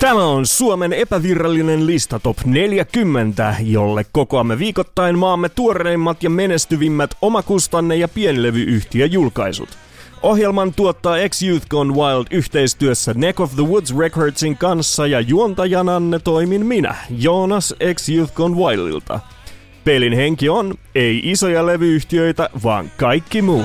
[0.00, 7.96] Tämä on Suomen epävirallinen lista Top 40, jolle kokoamme viikoittain maamme tuoreimmat ja menestyvimmät omakustanne-
[7.96, 9.68] ja pienlevyyhtiöjulkaisut.
[10.22, 16.66] Ohjelman tuottaa X-Youth Gone Wild yhteistyössä Neck of the Woods Recordsin kanssa ja juontajananne toimin
[16.66, 19.20] minä, Joonas X-Youth Gone Wildilta.
[19.84, 23.64] Pelin henki on ei isoja levyyhtiöitä, vaan kaikki muu.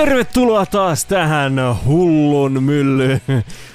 [0.00, 3.20] Tervetuloa taas tähän hullun mylly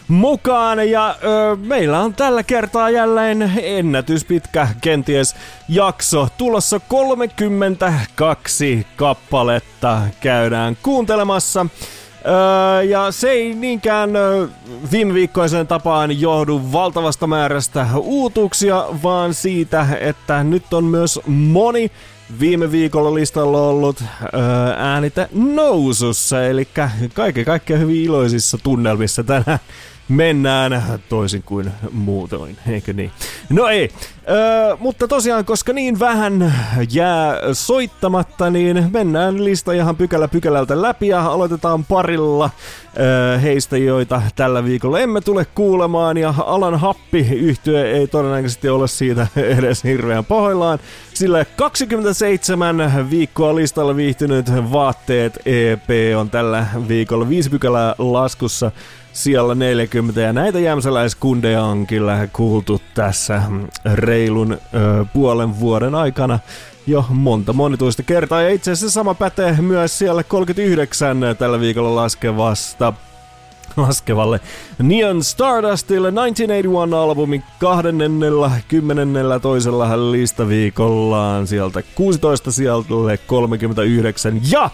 [0.07, 5.35] mukaan ja ö, meillä on tällä kertaa jälleen ennätyspitkä kenties
[5.69, 11.65] jakso tulossa 32 kappaletta käydään kuuntelemassa.
[12.25, 14.47] Öö, ja se ei niinkään ö,
[14.91, 21.91] viime viikkoisen tapaan johdu valtavasta määrästä uutuuksia, vaan siitä, että nyt on myös moni
[22.39, 24.39] viime viikolla listalla ollut öö,
[24.77, 26.67] äänite nousussa, eli
[27.13, 29.59] kaiken kaikkiaan hyvin iloisissa tunnelmissa tänään
[30.07, 33.11] mennään toisin kuin muutoin, eikö niin?
[33.49, 33.91] No ei,
[34.79, 36.53] mutta tosiaan, koska niin vähän
[36.91, 42.49] jää soittamatta, niin mennään lista ihan pykälä pykälältä läpi ja aloitetaan parilla
[42.99, 46.17] öö, heistä, joita tällä viikolla emme tule kuulemaan.
[46.17, 50.79] Ja Alan Happi yhtye ei todennäköisesti ole siitä edes hirveän pahoillaan,
[51.13, 58.71] sillä 27 viikkoa listalla viihtynyt Vaatteet EP on tällä viikolla viisi pykälää laskussa
[59.15, 63.41] siellä 40 ja näitä jämsäläiskundeja on kyllä kuultu tässä
[63.93, 66.39] reilun ö, puolen vuoden aikana
[66.87, 68.41] jo monta monituista kertaa.
[68.41, 72.93] Ja itse asiassa sama pätee myös siellä 39 tällä viikolla laskevasta
[73.77, 74.39] laskevalle
[74.83, 79.39] Neon Stardustille 1981-albumin 20.
[79.39, 81.47] toisella listaviikollaan.
[81.47, 82.87] Sieltä 16 sieltä
[83.27, 84.69] 39 ja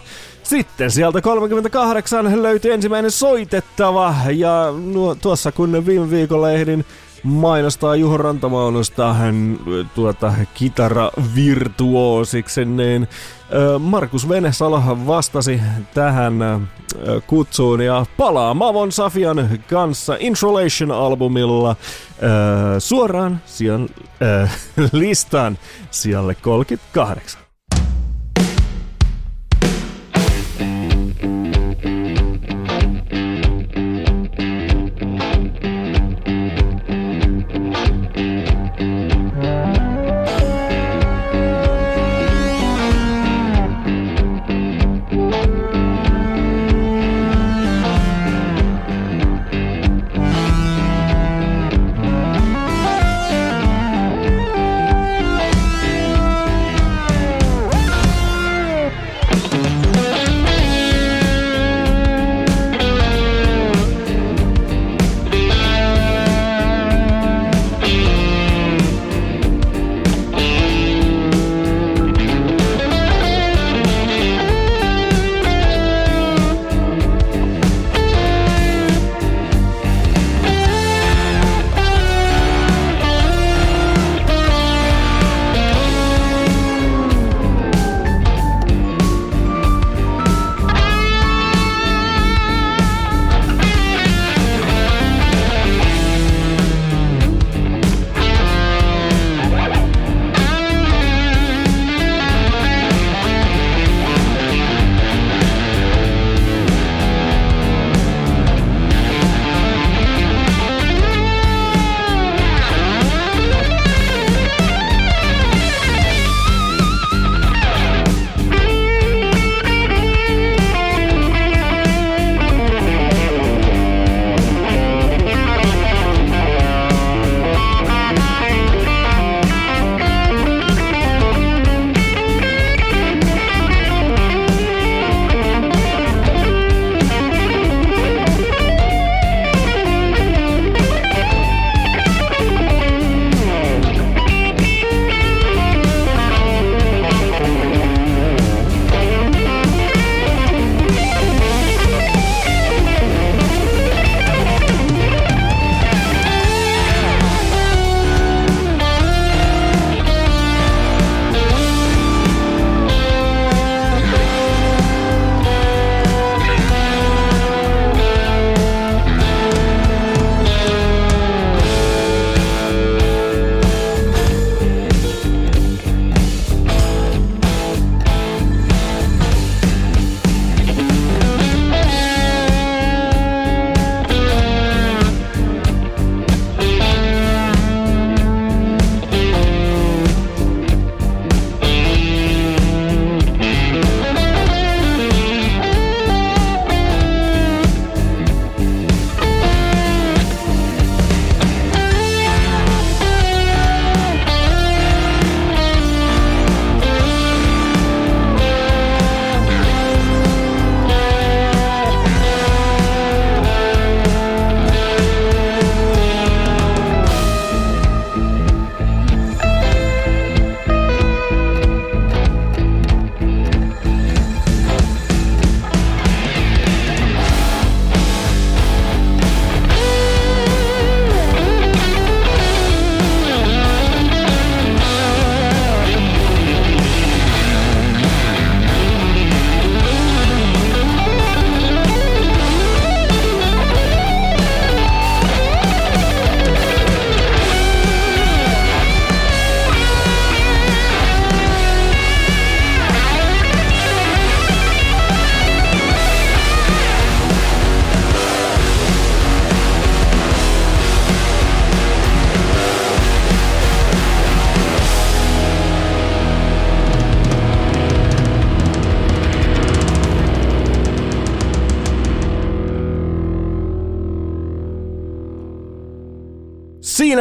[0.51, 6.85] sitten sieltä 38 löytyi ensimmäinen soitettava ja nuo, tuossa kun viime viikolla ehdin
[7.23, 9.59] mainostaa Juho Rantamaunusta hän
[9.95, 13.07] tuota kitaravirtuosiksi, niin
[13.79, 15.61] Markus Venesalo vastasi
[15.93, 16.67] tähän
[17.27, 21.75] kutsuun ja palaa Mavon Safian kanssa Introlation-albumilla
[22.79, 23.89] suoraan sijan,
[24.43, 24.57] äh,
[24.91, 25.57] listaan
[25.91, 27.40] sijalle 38.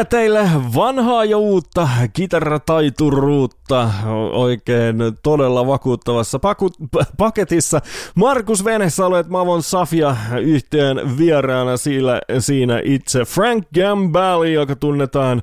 [0.01, 3.91] Siinä teille vanhaa ja uutta kitarataituruutta
[4.33, 7.81] oikein todella vakuuttavassa paku- paketissa.
[8.15, 15.43] Markus Venessä olet Mavon Safia yhteen vieraana siinä, siinä itse Frank Gambali, joka tunnetaan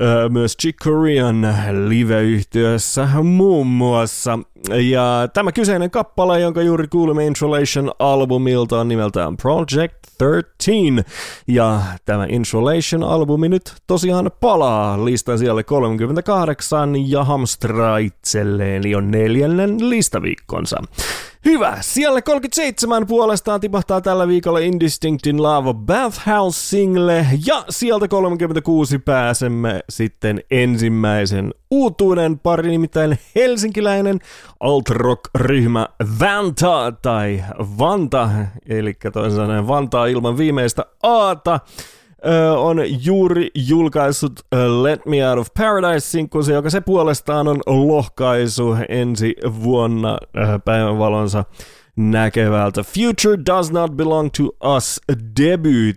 [0.00, 1.54] ö, myös Chick Korean
[1.88, 4.38] live-yhtiössä muun muassa.
[4.70, 11.10] Ja tämä kyseinen kappale, jonka juuri kuulimme Insulation-albumilta, on nimeltään Project 13.
[11.48, 20.82] Ja tämä Insulation-albumi nyt tosiaan palaa listan siellä 38 ja hamstraa itselleen jo neljännen listaviikkonsa.
[21.46, 29.80] Hyvä, siellä 37 puolestaan tipahtaa tällä viikolla Indistinctin Love Bathhouse single ja sieltä 36 pääsemme
[29.88, 34.18] sitten ensimmäisen uutuuden pari, nimittäin helsinkiläinen
[34.60, 35.88] alt-rock-ryhmä
[36.20, 38.30] Vanta tai Vanta,
[38.68, 41.60] eli toisin sanoen Vantaa ilman viimeistä aata
[42.56, 44.32] on juuri julkaissut
[44.82, 50.18] Let Me Out of Paradise-sinkkunsa, joka se puolestaan on lohkaisu ensi vuonna
[50.64, 51.44] päivänvalonsa
[51.96, 52.82] näkevältä.
[52.82, 55.00] Future Does Not Belong to Us
[55.40, 55.96] debut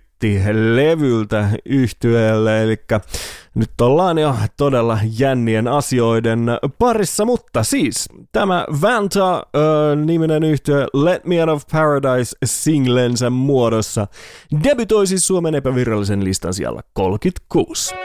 [0.75, 2.77] levyltä yhtyeelle, eli
[3.55, 6.45] nyt ollaan jo todella jännien asioiden
[6.79, 14.07] parissa, mutta siis tämä Vanta-niminen yhtye Let Me Out of Paradise singlensä muodossa
[14.63, 17.95] debutoi siis Suomen epävirallisen listan siellä 36.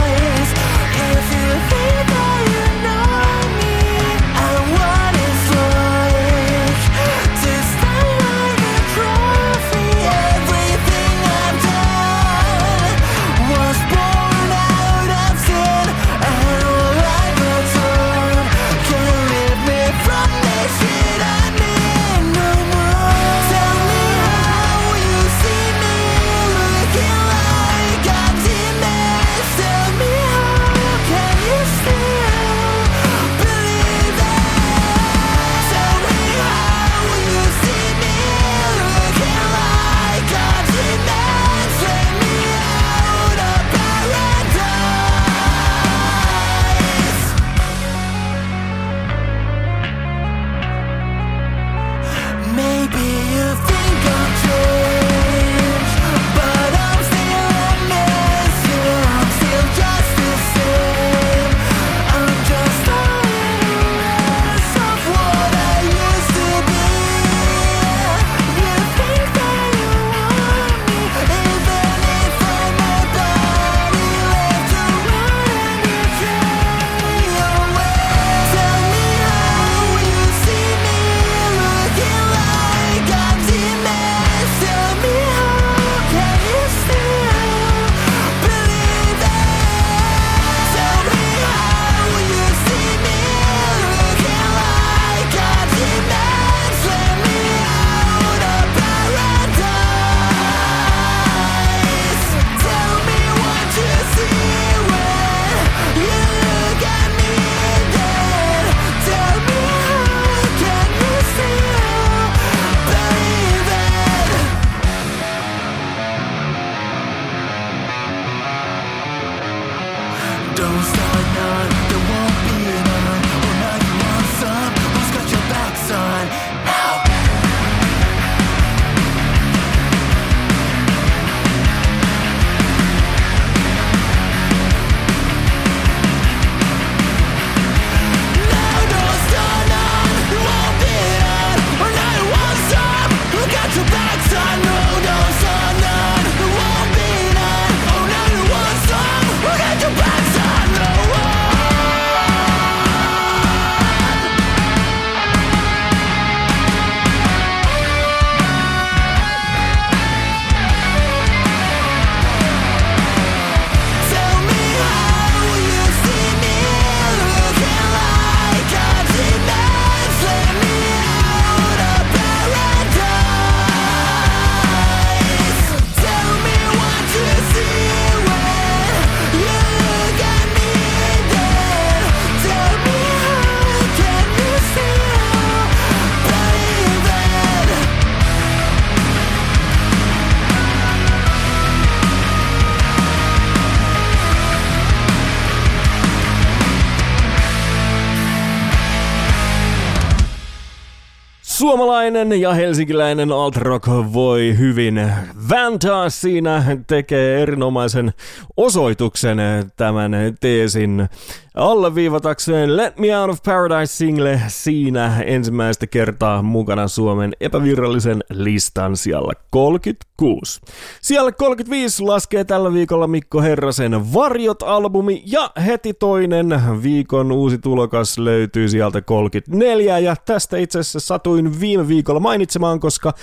[202.06, 205.12] einen Suomalainen ja helsinkiläinen alt rock voi hyvin.
[205.50, 208.14] Vanta siinä tekee erinomaisen
[208.58, 209.38] osoituksen
[209.78, 211.10] tämän teesin
[211.56, 220.62] alleviivatakseen Let Me Out of Paradise-single siinä ensimmäistä kertaa mukana Suomen epävirallisen listan siellä 36.
[221.02, 228.70] Siellä 35 laskee tällä viikolla Mikko Herrasen Varjot-albumi ja heti toinen viikon uusi tulokas löytyy
[228.70, 233.14] sieltä 34 ja tästä itse asiassa satuin viime viikolla mainitsemaan, koska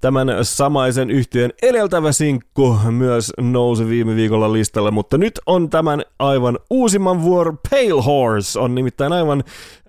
[0.00, 6.58] tämän samaisen yhtiön edeltävä sinkku myös nousi viime viikolla listalle, mutta nyt on tämän aivan
[6.70, 9.44] uusimman vuoro Pale Horse on nimittäin aivan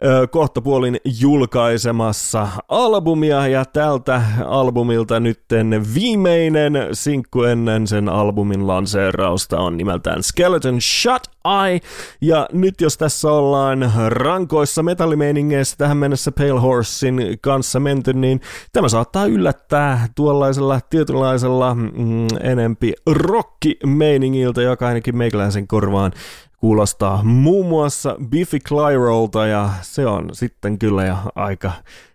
[0.05, 3.47] ö, kohtapuolin julkaisemassa albumia.
[3.47, 11.79] Ja tältä albumilta nytten viimeinen sinkku ennen sen albumin lanseerausta on nimeltään Skeleton Shut Eye
[12.21, 18.41] ja nyt jos tässä ollaan rankoissa metallimeiningeissä tähän mennessä Pale Horsein kanssa menty, niin
[18.73, 26.11] tämä saattaa yllättää tuollaisella tietynlaisella mm, enempi rockimeiningiltä, joka ainakin meikäläisen korvaan
[26.57, 31.71] kuulostaa muun muassa Biffy Clyrolta ja se on sitten kyllä jo aika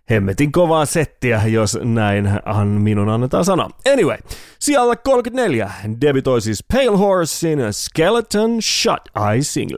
[0.09, 2.29] hemmetin kovaa settiä, jos näin
[2.79, 3.69] minun annetaan sanoa.
[3.93, 4.17] Anyway,
[4.59, 5.71] siellä 34
[6.01, 9.77] debitoi siis Pale Horsein Skeleton Shut Eye single.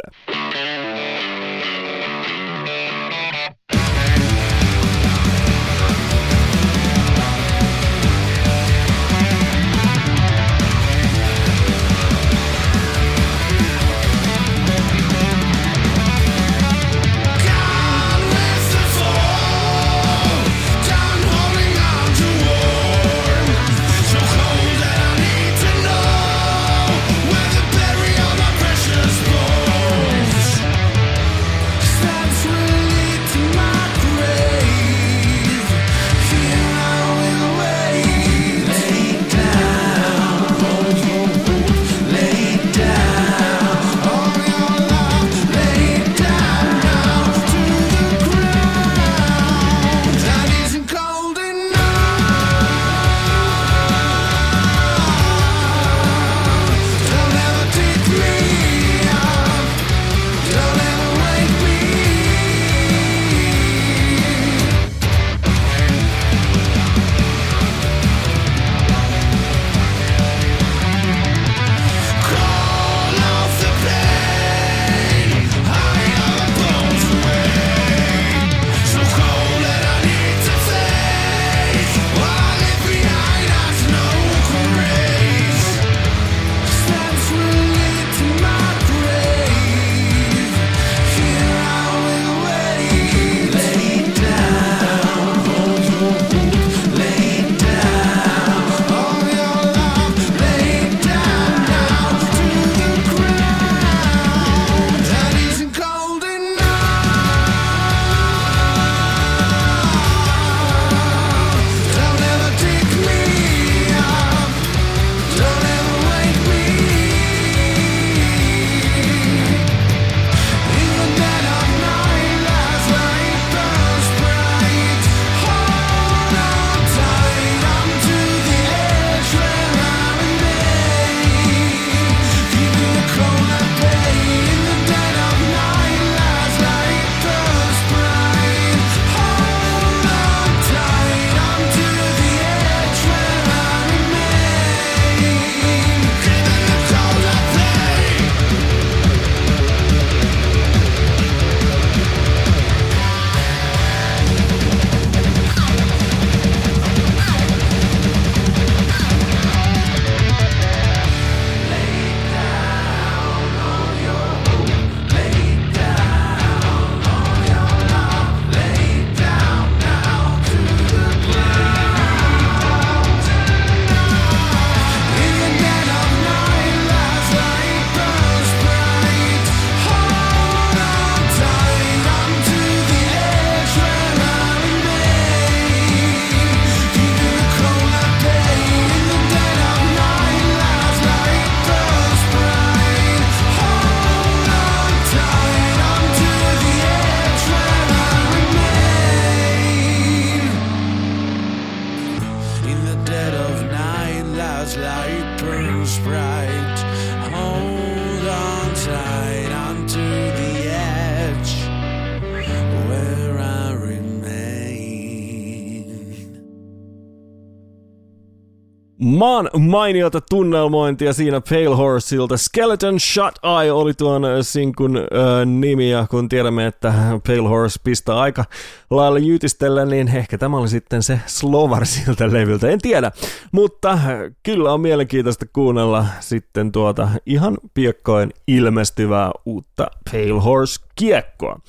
[219.43, 222.37] Maan mainiota tunnelmointia siinä Pale Horseilta.
[222.37, 226.93] Skeleton Shut Eye oli tuon sinkun ö, nimi, ja kun tiedämme, että
[227.27, 228.45] Pale Horse pistää aika
[228.89, 233.11] lailla jytistellä, niin ehkä tämä oli sitten se slovar siltä levyltä, en tiedä.
[233.51, 233.99] Mutta
[234.43, 241.59] kyllä on mielenkiintoista kuunnella sitten tuota ihan piekkoin ilmestyvää uutta Pale Horse kiekkoa.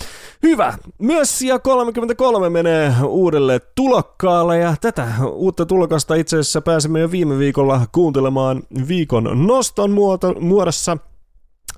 [0.43, 0.75] Hyvä.
[0.99, 7.39] Myös sija 33 menee uudelle tulokkaalle ja tätä uutta tulokasta itse asiassa pääsimme jo viime
[7.39, 7.60] viikolla
[7.93, 10.97] kuuntelemaan viikon noston muoto, muodossa.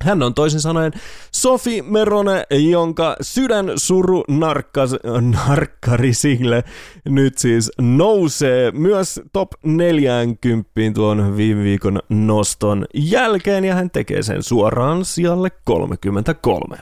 [0.03, 0.93] Hän on toisin sanoen
[1.33, 4.91] Sofi Merone, jonka sydän suru narkkas,
[5.21, 6.65] narkkarisingle
[7.09, 14.43] nyt siis nousee myös top 40 tuon viime viikon noston jälkeen ja hän tekee sen
[14.43, 16.77] suoraan sijalle 33.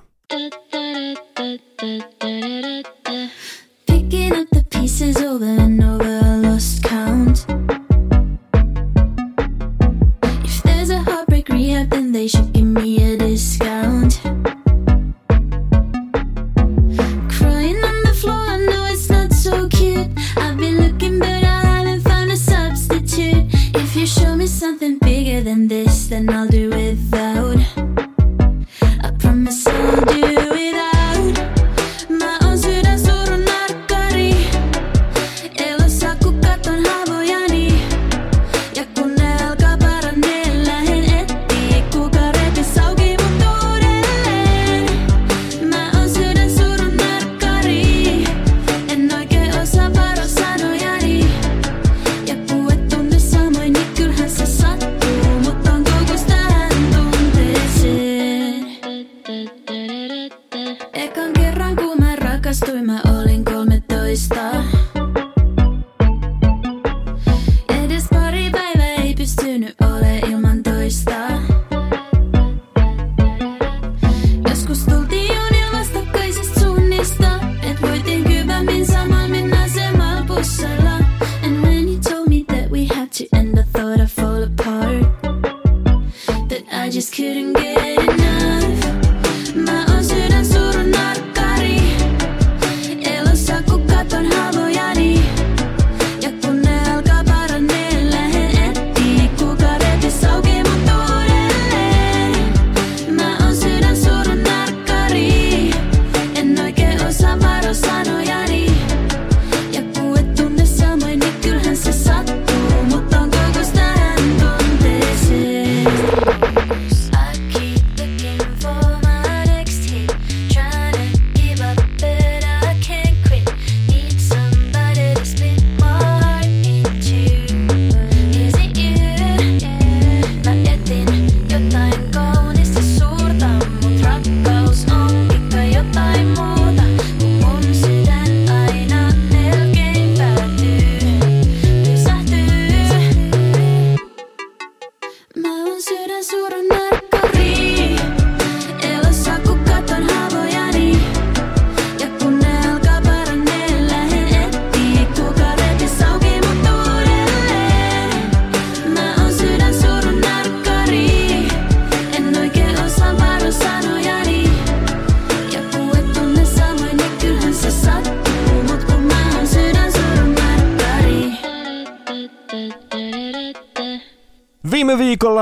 [3.87, 5.80] Picking up the pieces over and
[12.13, 12.50] they should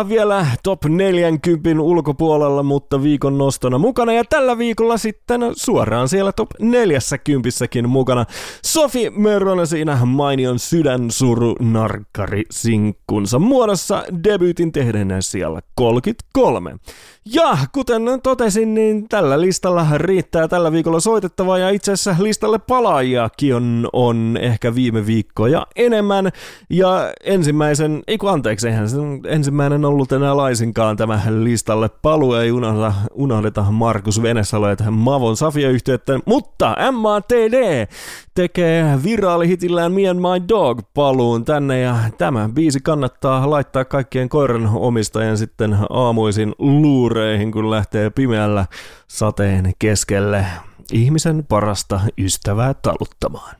[0.08, 6.50] vielä top 40 ulkopuolella, mutta viikon nostona mukana ja tällä viikolla sitten suoraan siellä top
[6.60, 7.48] 40
[7.86, 8.26] mukana.
[8.64, 16.76] Sofi Merronen siinä mainion sydänsuru narkkari sinkkunsa muodossa debyytin tehdään siellä 33.
[17.34, 23.54] Ja kuten totesin, niin tällä listalla riittää tällä viikolla soitettavaa ja itse asiassa listalle palaajiakin
[23.54, 26.30] on, on ehkä viime viikkoja enemmän.
[26.70, 32.52] Ja ensimmäisen, ei kun anteeksi, eihän se ensimmäinen ollut enää laisinkaan tämä listalle paluu, ei
[32.52, 37.86] unohdeta, unohdeta Markus Venesalo ja tähän Mavon Safia-yhteyttä, mutta MATD
[38.34, 44.70] tekee viraalihitillään Me and My Dog paluun tänne ja tämä biisi kannattaa laittaa kaikkien koiran
[44.74, 46.54] omistajan sitten aamuisin
[47.18, 48.66] luureihin, kun lähtee pimeällä
[49.08, 50.46] sateen keskelle
[50.92, 53.56] ihmisen parasta ystävää taluttamaan.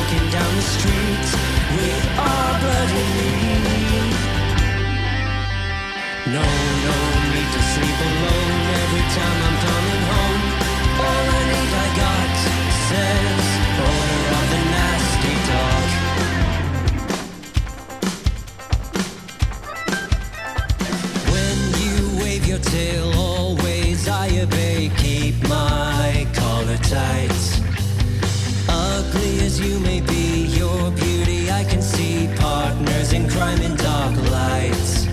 [0.00, 1.26] Walking down the street.
[1.76, 1.88] We
[2.28, 4.08] are bloody lean.
[6.36, 6.44] No,
[6.88, 6.96] no
[7.32, 10.42] need to sleep alone every time I'm coming home.
[11.04, 12.30] All I need I got
[12.88, 13.44] says
[13.88, 15.86] owner of the nasty dog.
[21.32, 24.90] When you wave your tail, always I obey.
[24.96, 27.39] Keep my collar tight.
[29.60, 32.30] You may be, your beauty I can see.
[32.36, 35.06] Partners in crime in dark lights.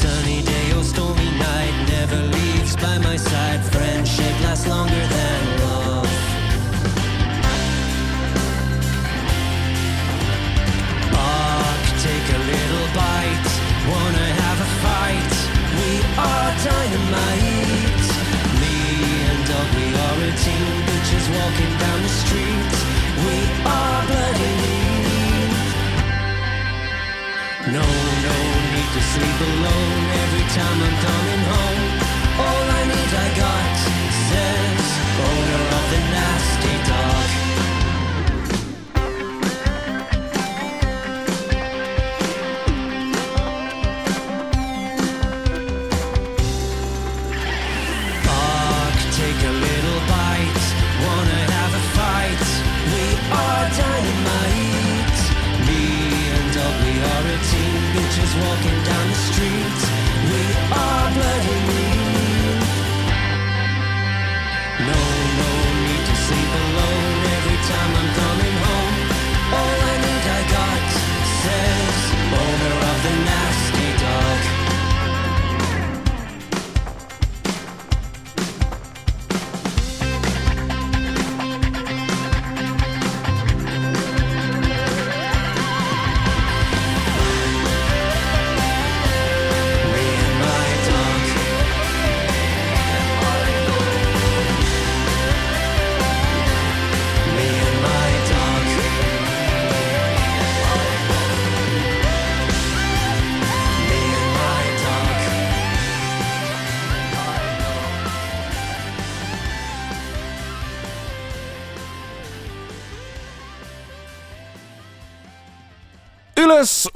[0.00, 3.60] Sunny day or stormy night never leaves by my side.
[3.72, 5.19] Friendship lasts longer than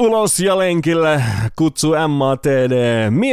[0.05, 1.23] ulos ja lenkille
[1.57, 2.73] kutsu MATD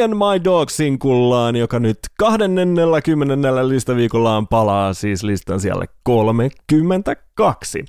[0.03, 3.67] and My Dog sinkullaan, joka nyt 20.
[3.67, 7.85] listaviikollaan palaa siis listan siellä 32.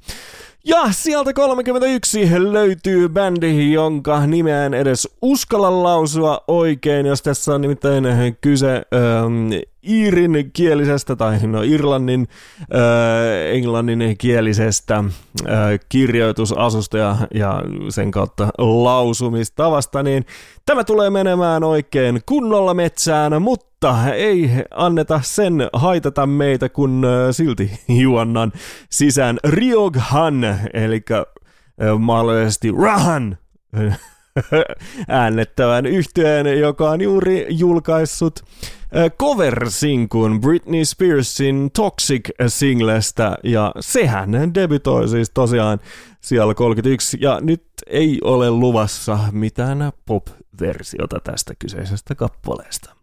[0.65, 7.61] Ja sieltä 31 löytyy bändi, jonka nimeä en edes uskalla lausua oikein, jos tässä on
[7.61, 8.05] nimittäin
[8.41, 9.53] kyse ähm,
[9.89, 12.29] iirin kielisestä tai no irlannin,
[12.61, 15.55] äh, englannin kielisestä äh,
[15.89, 20.27] kirjoitusasusta ja, ja sen kautta lausumistavasta, niin
[20.67, 27.81] tämä tulee menemään oikein kunnolla metsään, mutta ei anneta sen haitata meitä, kun äh, silti
[27.89, 28.53] juonnan
[28.91, 33.39] sisään Rioghan, eli äh, mahdollisesti Rahan
[35.09, 38.82] äännettävän yhtyeen, joka on juuri julkaissut äh,
[39.19, 45.81] cover-sinkun Britney Spearsin Toxic-singlestä, ja sehän debytoi siis tosiaan
[46.21, 52.97] siellä 31, ja nyt ei ole luvassa mitään pop-versiota tästä kyseisestä kappaleesta.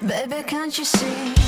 [0.00, 1.47] Baby, can't you see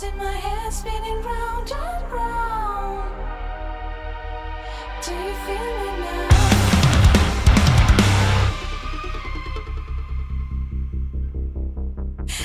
[0.00, 3.10] Losing my head spinning round and round.
[5.02, 6.28] Do you feel me now?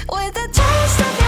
[0.10, 1.23] With the taste of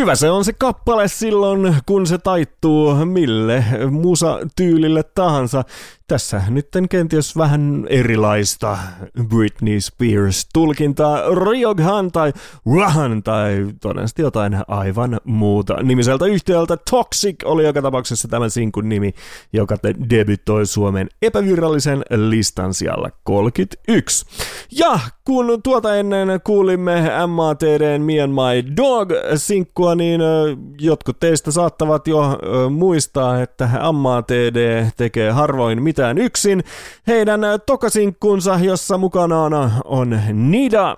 [0.00, 5.64] Hyvä se on se kappale silloin, kun se taittuu mille musa-tyylille tahansa.
[6.10, 8.78] Tässä nyt kenties vähän erilaista
[9.28, 11.22] Britney Spears-tulkintaa.
[11.34, 12.32] Ryoghan tai
[12.78, 15.82] Rahan tai todennäköisesti jotain aivan muuta.
[15.82, 19.14] Nimiseltä yhtiöltä Toxic oli joka tapauksessa tämän sinkun nimi,
[19.52, 19.76] joka
[20.10, 24.26] debytoi Suomen epävirallisen listan siellä 31.
[24.78, 30.20] Ja kun tuota ennen kuulimme MATDn Me and My Dog-sinkkua, niin
[30.80, 32.38] jotkut teistä saattavat jo
[32.70, 36.64] muistaa, että MATD tekee harvoin mitään yksin.
[37.06, 39.44] Heidän tokasinkkunsa, jossa mukana
[39.84, 40.96] on, Nida,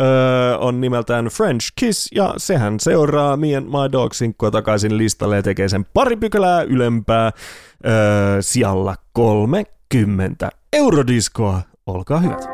[0.00, 5.42] ö, on nimeltään French Kiss, ja sehän seuraa Me and My Dog-sinkkua takaisin listalle ja
[5.42, 7.26] tekee sen pari pykälää ylempää
[7.86, 7.90] ö,
[8.40, 11.60] sijalla 30 eurodiskoa.
[11.86, 12.53] Olkaa hyvät.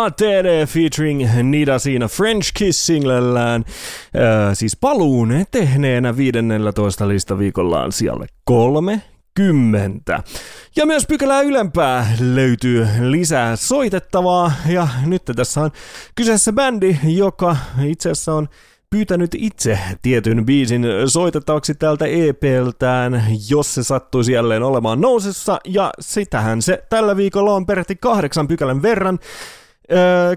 [0.00, 10.22] MATD featuring Nida siinä French Kiss-singlellään, äh, siis paluun tehneenä 15 listaviikollaan sijalle 30.
[10.76, 15.70] Ja myös pykälää ylempää löytyy lisää soitettavaa, ja nyt tässä on
[16.14, 18.48] kyseessä bändi, joka itse asiassa on
[18.90, 26.62] pyytänyt itse tietyn biisin soitettavaksi tältä EPltään, jos se sattuisi jälleen olemaan nousessa, ja sitähän
[26.62, 29.18] se tällä viikolla on peräti kahdeksan pykälän verran.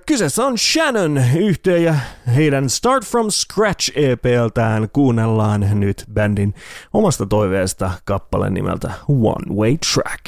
[0.05, 1.95] Kyseessä on Shannon yhteen ja
[2.35, 6.53] heidän Start From Scratch EPltään kuunnellaan nyt bändin
[6.93, 10.25] omasta toiveesta kappale nimeltä One Way Track.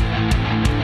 [0.00, 0.79] Don't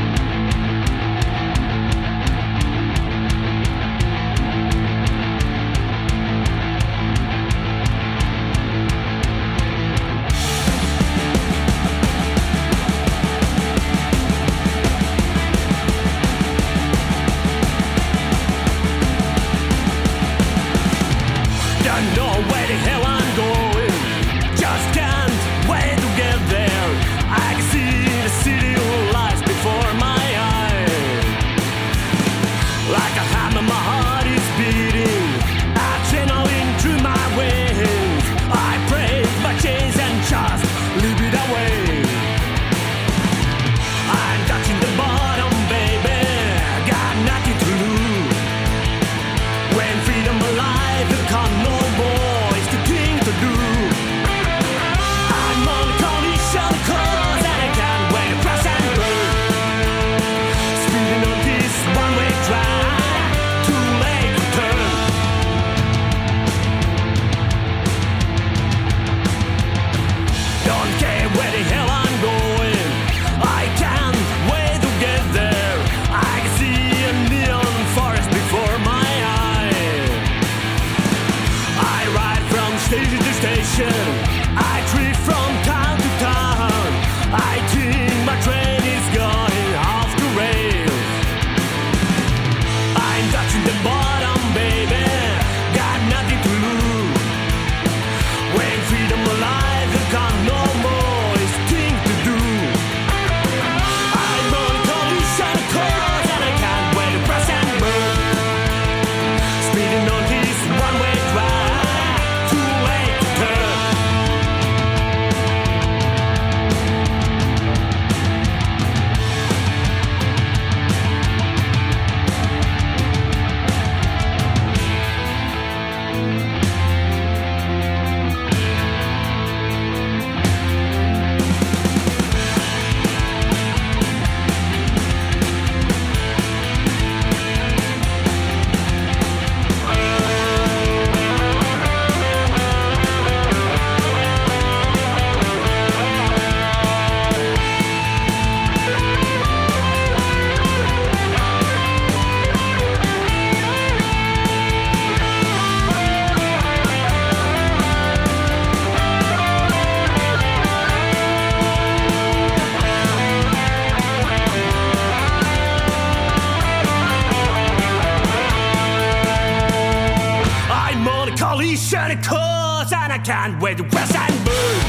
[171.59, 174.81] I'm on a collision course and I can't wait to press and burn.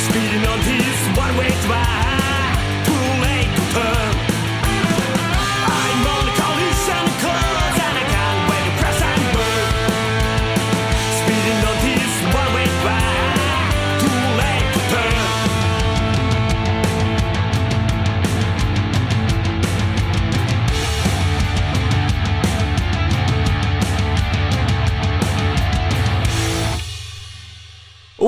[0.00, 2.29] Speeding on this one-way drive,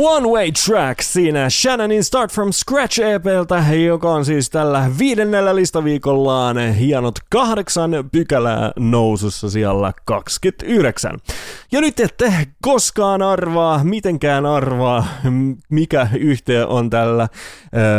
[0.05, 6.74] One Way Track siinä Shannonin Start From Scratch EPltä, joka on siis tällä viidennellä listaviikollaan
[6.74, 11.18] hienot kahdeksan pykälää nousussa siellä 29.
[11.72, 12.32] Ja nyt ette
[12.62, 15.07] koskaan arvaa, mitenkään arvaa,
[15.68, 17.28] mikä yhteen on tällä äh,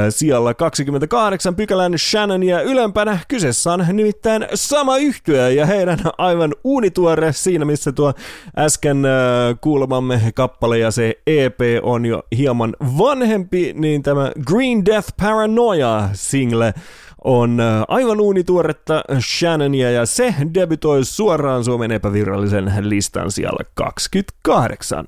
[0.10, 3.20] siellä 28 pykälän Shannonia ylempänä.
[3.28, 8.14] Kyseessä on nimittäin sama yhtyö ja heidän aivan uunituore siinä, missä tuo
[8.58, 9.12] äsken äh,
[9.62, 16.74] kuulemamme kappale ja se EP on jo hieman vanhempi, niin tämä Green Death Paranoia single
[17.24, 25.08] on äh, aivan uunituoretta Shannonia ja se debytoi suoraan Suomen epävirallisen listan siellä 28.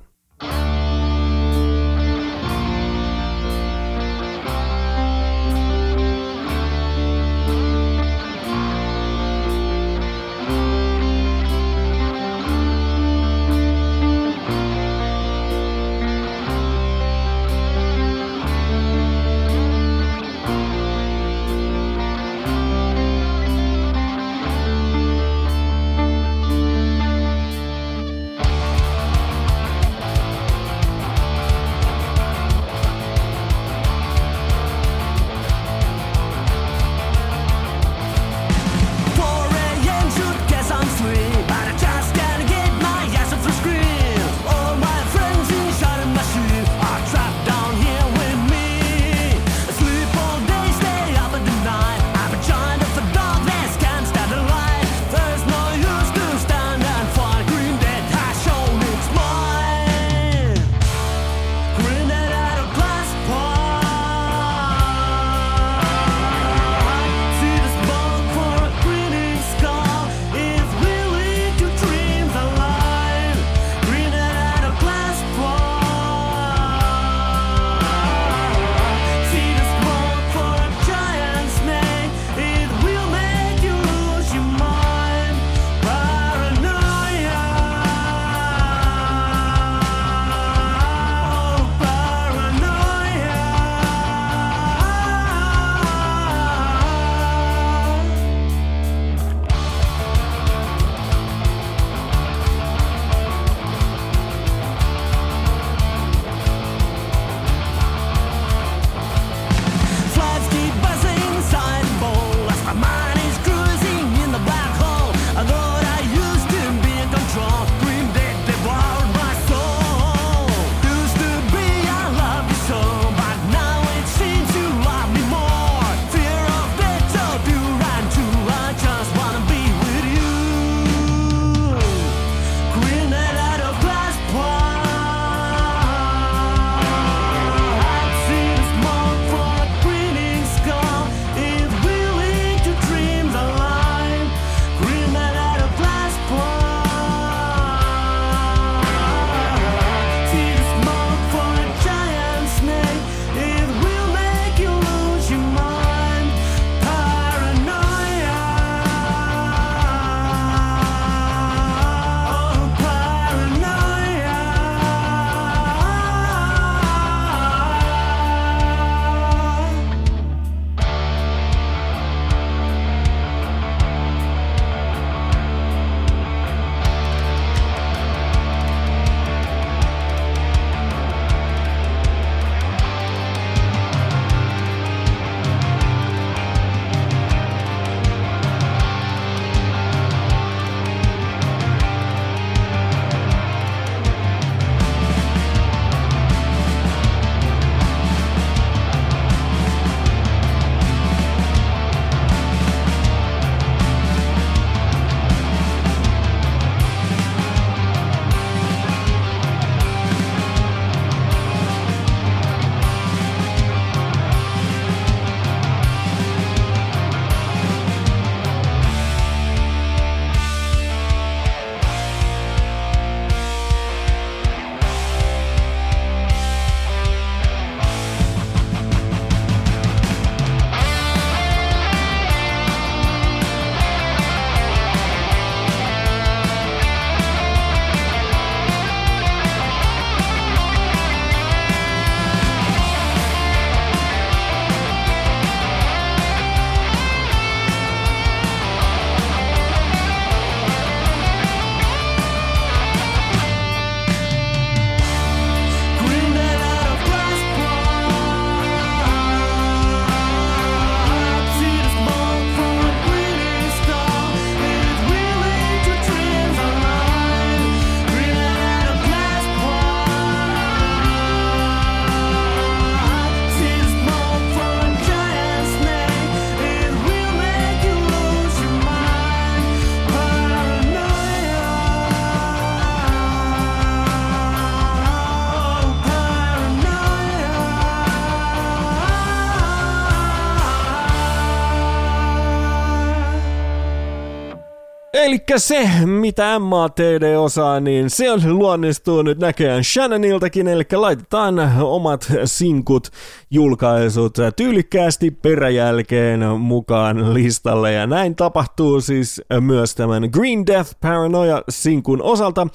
[295.50, 302.32] Eli se, mitä MATD osaa, niin se on luonnistuu nyt näköjään Shannoniltakin, eli laitetaan omat
[302.44, 303.08] sinkut,
[303.50, 312.66] julkaisut tyylikkäästi peräjälkeen mukaan listalle, ja näin tapahtuu siis myös tämän Green Death Paranoia-sinkun osalta.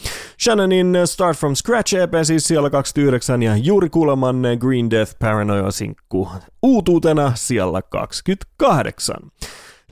[0.44, 6.30] Shannonin Start From Scratch EP siis siellä 29, ja juuri kuulemanne Green Death Paranoia-sinkku
[6.64, 9.16] uutuutena siellä 28.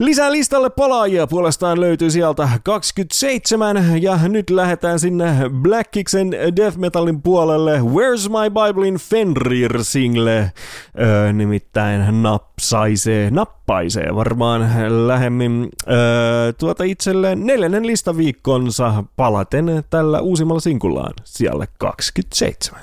[0.00, 7.22] Lisää listalle palaajia puolestaan löytyy sieltä 27 ja nyt lähdetään sinne Black Kixen death metalin
[7.22, 7.78] puolelle.
[7.78, 10.52] Where's My Biblein Fenrir single?
[11.00, 14.70] Öö, nimittäin napsaisee, nappaisee varmaan
[15.06, 15.68] lähemmin.
[15.88, 21.14] Öö, tuota itselleen neljännen listaviikkonsa palaten tällä uusimmalla sinkullaan.
[21.24, 22.82] Siellä 27.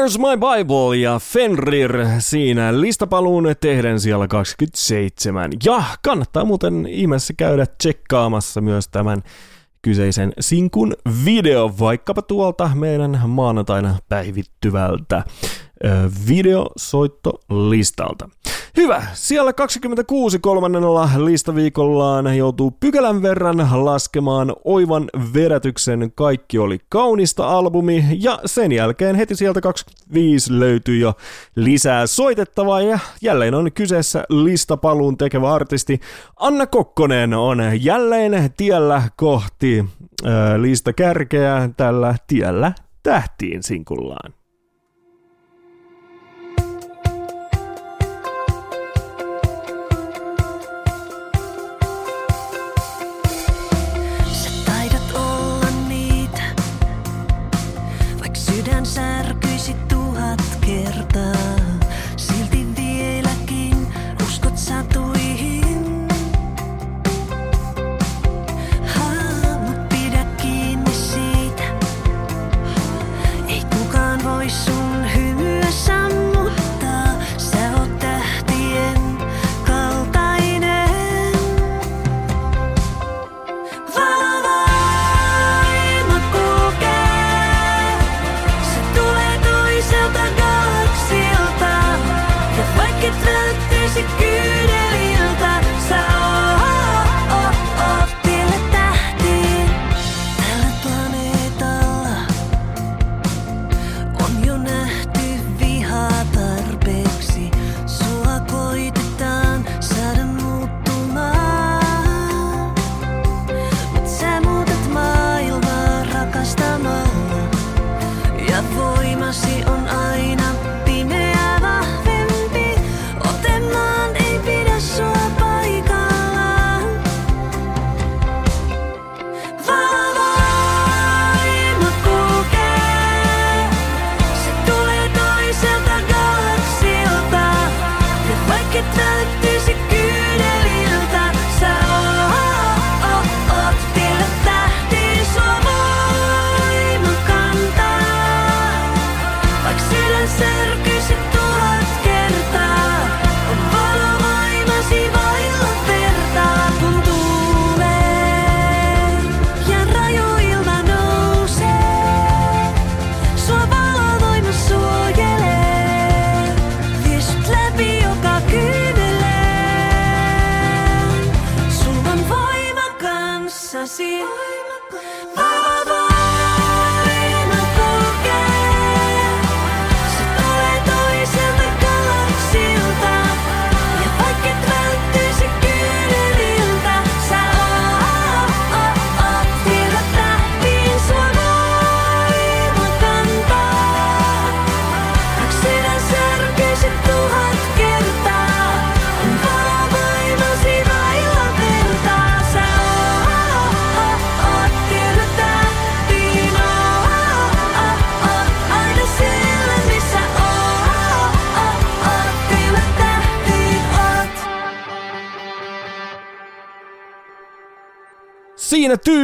[0.00, 5.50] Where's My Bible ja Fenrir siinä listapaluun tehden siellä 27.
[5.64, 9.22] Ja kannattaa muuten ihmeessä käydä tsekkaamassa myös tämän
[9.82, 10.94] kyseisen sinkun
[11.24, 15.24] video, vaikkapa tuolta meidän maanantaina päivittyvältä
[16.28, 18.28] videosoittolistalta.
[18.76, 26.12] Hyvä, siellä 26 kolmannella listaviikollaan joutuu pykälän verran laskemaan oivan vedätyksen.
[26.14, 31.14] Kaikki oli kaunista albumi ja sen jälkeen heti sieltä 25 löytyy jo
[31.56, 36.00] lisää soitettavaa ja jälleen on kyseessä listapaluun tekevä artisti.
[36.36, 39.84] Anna Kokkonen on jälleen tiellä kohti
[40.24, 40.28] ö,
[40.62, 44.39] lista kärkeä tällä tiellä tähtiin sinkullaan.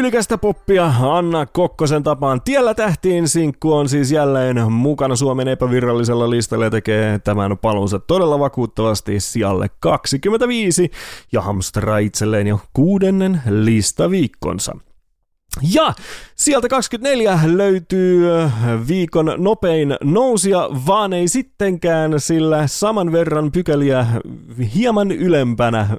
[0.07, 6.64] Tyylikästä poppia Anna Kokkosen tapaan Tiellä tähtiin sinkku on siis jälleen mukana Suomen epävirallisella listalla
[6.64, 10.90] ja tekee tämän palunsa todella vakuuttavasti sijalle 25
[11.32, 14.76] ja hamstraa itselleen jo kuudennen listaviikkonsa.
[15.72, 15.94] Ja
[16.37, 18.53] sieltä 24 löytyy äh,
[18.89, 24.07] viikon nopein nousia, vaan ei sittenkään, sillä saman verran pykäliä
[24.74, 25.99] hieman ylempänä äh,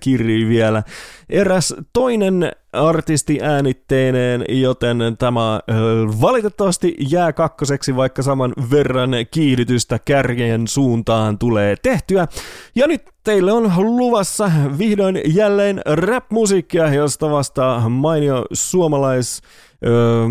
[0.00, 0.82] kirjii vielä
[1.30, 5.76] eräs toinen artisti äänitteineen, joten tämä äh,
[6.20, 12.28] valitettavasti jää kakkoseksi, vaikka saman verran kiihdytystä kärjen suuntaan tulee tehtyä.
[12.74, 19.42] Ja nyt teille on luvassa vihdoin jälleen rap-musiikkia, josta vastaa mainio suomalais
[19.86, 20.26] öö,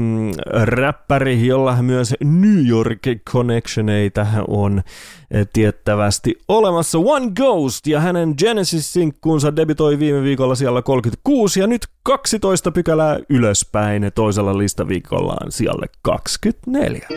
[0.64, 4.82] räppäri, jolla myös New York Connectioneita on
[5.32, 7.00] eh, tiettävästi olemassa.
[7.00, 14.12] One Ghost ja hänen Genesis-sinkkuunsa debitoi viime viikolla siellä 36 ja nyt 12 pykälää ylöspäin
[14.16, 17.08] toisella listaviikollaan sijalle 24.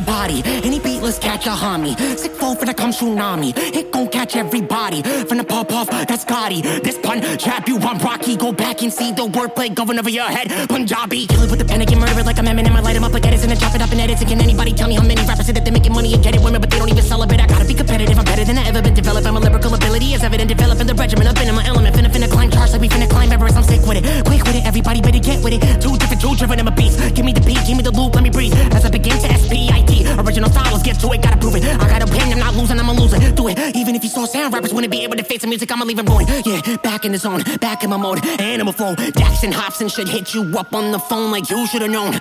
[0.00, 0.42] Tänä go body.
[0.64, 1.96] Any beatless catch a homie.
[2.16, 3.52] Sick flow for the come tsunami.
[3.56, 5.02] It gon' catch everybody.
[5.28, 6.62] From the pop off, that's Gotti.
[6.82, 8.36] This pun trap you on Rocky.
[8.36, 10.48] Go back and see the wordplay going over your head.
[10.68, 11.26] Punjabi.
[11.26, 12.76] Kill it with the pen again, murder it like I'm Eminem.
[12.76, 14.18] I light 'em up like Edison and chop it up and edit.
[14.20, 16.60] Can anybody tell me how many rappers say that they're making money and getting women,
[16.60, 17.40] but they don't even celebrate?
[17.40, 18.18] I gotta be competitive.
[18.18, 19.26] I'm better than I ever been developed.
[19.26, 20.48] I'm a lyrical ability is evident.
[20.48, 21.26] Developing the regimen.
[21.26, 21.96] I've been in my element.
[21.96, 23.56] Finna finna climb charts like we finna climb Everest.
[23.56, 24.24] I'm sick with it.
[24.24, 24.64] Quick with it.
[24.66, 25.60] Everybody better get with it.
[25.80, 26.60] Too different, too driven.
[26.60, 26.98] I'm a beast.
[27.14, 28.52] Give me the beat, give me the loop, let me breathe.
[28.72, 30.06] As I begin to S-P-I-T.
[30.18, 31.22] Original style, let's get to it.
[31.22, 31.64] Gotta prove it.
[31.64, 33.18] I got a pen, I'm not losing, I'm a loser.
[33.32, 33.58] Do it.
[33.76, 35.70] Even if you saw sound, rappers wouldn't be able to face the music.
[35.70, 36.28] I'ma leave it ruined.
[36.44, 38.24] Yeah, back in the zone, back in my mode.
[38.40, 38.94] Animal flow.
[38.94, 42.20] Jackson Hobson should hit you up on the phone like you should've known.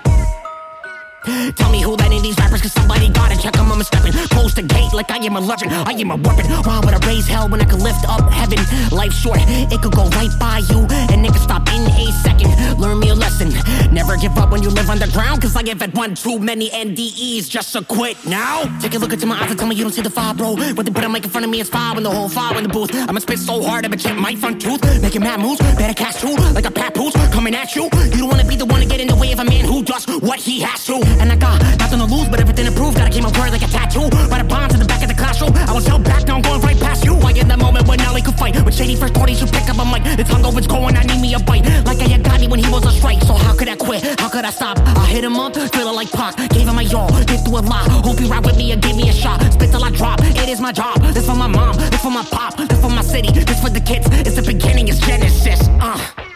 [1.25, 3.71] Tell me who let in these rappers, cause somebody gotta check them.
[3.71, 4.13] I'm stepping.
[4.29, 5.71] Close the gate like I am a legend.
[5.71, 6.45] I am a weapon.
[6.63, 8.59] Why would I raise hell when I could lift up heaven?
[8.91, 12.79] Life short, it could go right by you, and it could stop in a second.
[12.79, 13.49] Learn me a lesson.
[13.93, 17.49] Never give up when you live underground, cause I have had one too many NDEs
[17.49, 18.63] just to quit now.
[18.79, 20.55] Take a look into my eyes and tell me you don't see the fire, bro.
[20.55, 22.57] What they put a mic in front of me it's fire when the whole fire
[22.57, 22.95] in the booth.
[22.95, 24.81] I'ma spit so hard, I'ma chip my front tooth.
[25.01, 27.83] Making mad moves, better catch two, like a papoose coming at you.
[27.83, 29.83] You don't wanna be the one to get in the way of a man who
[29.83, 31.08] does what he has to.
[31.19, 32.95] And I got nothing to lose, but everything to prove.
[32.95, 34.09] Gotta keep my word like a tattoo.
[34.29, 36.41] By the bonds in the back of the classroom, I was held back, now I'm
[36.41, 37.15] going right past you.
[37.15, 38.53] I in the moment when Nelly could fight.
[38.63, 40.03] With shady first parties, you pick up a mic.
[40.17, 41.65] The tongue always going, I need me a bite.
[41.85, 43.21] Like I had Gotti when he was a strike.
[43.23, 44.03] So how could I quit?
[44.19, 44.77] How could I stop?
[44.79, 46.35] I hit him up, feeling like Pac.
[46.49, 47.87] Gave him my all, get through a lot.
[48.05, 49.41] Hope you ride with me and give me a shot.
[49.53, 50.19] Spit till I drop.
[50.21, 51.01] It is my job.
[51.13, 53.81] This for my mom, this for my pop, this for my city, this for the
[53.81, 54.07] kids.
[54.27, 55.67] It's the beginning, it's Genesis.
[55.79, 56.28] Uh.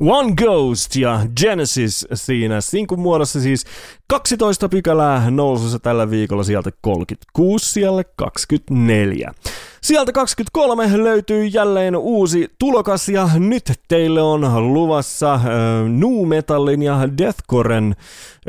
[0.00, 3.64] One Ghost ja Genesis siinä sinkun muodossa siis
[4.06, 9.32] 12 pykälää nousussa tällä viikolla sieltä 36 siellä 24.
[9.82, 15.42] Sieltä 23 löytyy jälleen uusi tulokas ja nyt teille on luvassa äh,
[15.88, 17.96] nu metallin ja deathcoren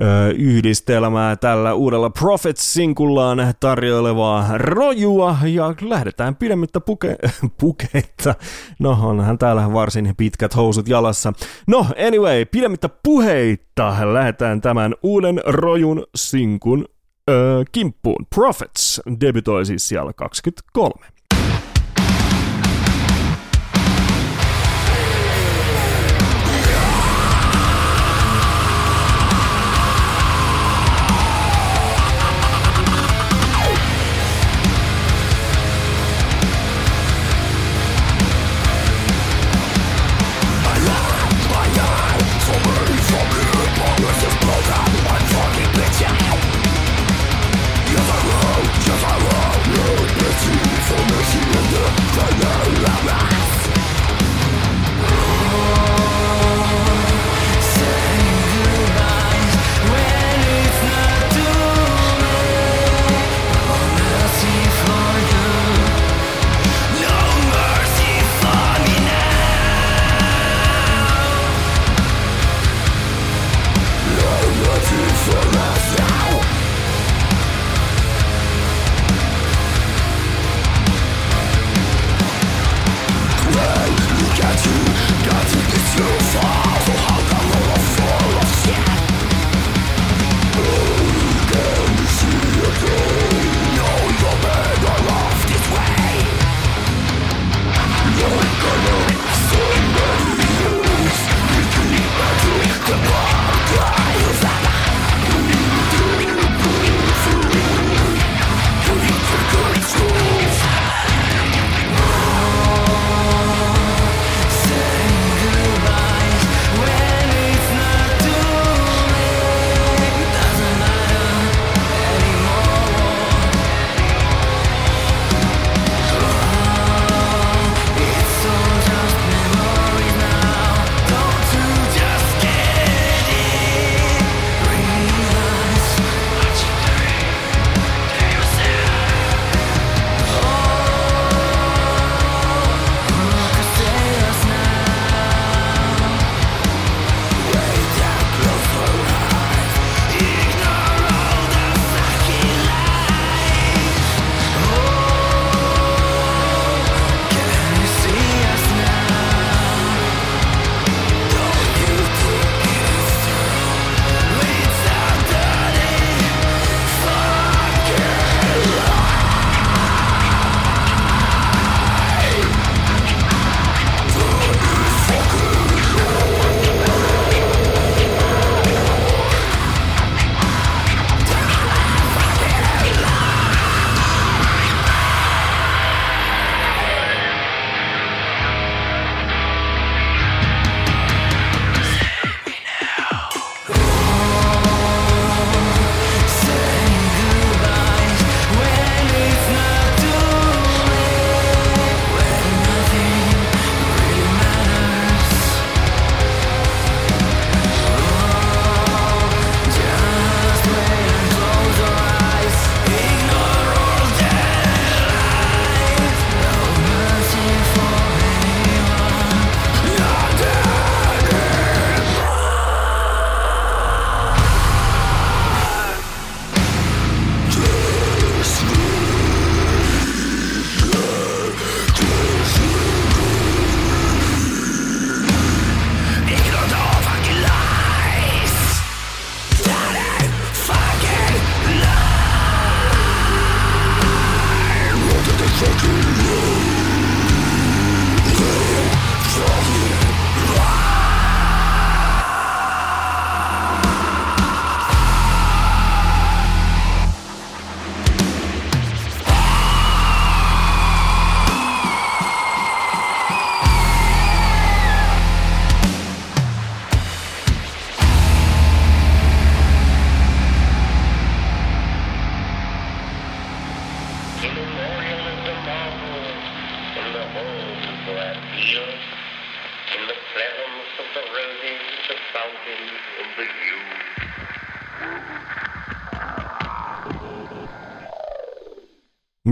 [0.01, 0.07] äh,
[0.37, 7.29] yhdistelmää tällä uudella Prophets-sinkullaan tarjoilevaa rojua ja lähdetään pidemmittä puke-
[7.61, 8.35] pukeita.
[8.79, 11.33] No onhan täällä varsin pitkät housut jalassa.
[11.67, 16.85] No anyway, pidemmittä puheitta lähdetään tämän uuden rojun sinkun
[17.29, 18.25] öö, kimppuun.
[18.35, 21.20] Prophets debytoi siis siellä 23.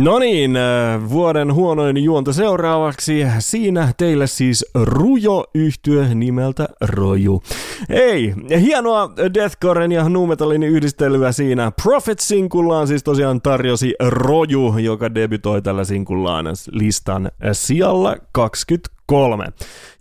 [0.04, 3.26] No niin, äh, vuoden huonoin juonto seuraavaksi.
[3.40, 7.44] Siinä teille siis Rujo yhtye nimeltä Roju.
[7.90, 11.72] Ei, hienoa Deathcoren ja Nu Metalin yhdistelyä siinä.
[11.84, 18.99] Prophet sinkullaan siis tosiaan tarjosi Roju, joka debytoi tällä sinkullaan listan sijalla 23.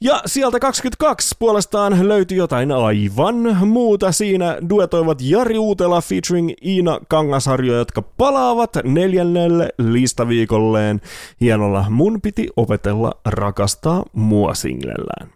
[0.00, 4.12] Ja sieltä 22 puolestaan löytyi jotain aivan muuta.
[4.12, 11.00] Siinä duetoivat Jari Uutela featuring Iina Kangasharjo, jotka palaavat neljännelle listaviikolleen
[11.40, 15.28] hienolla Mun piti opetella rakastaa mua singlellään.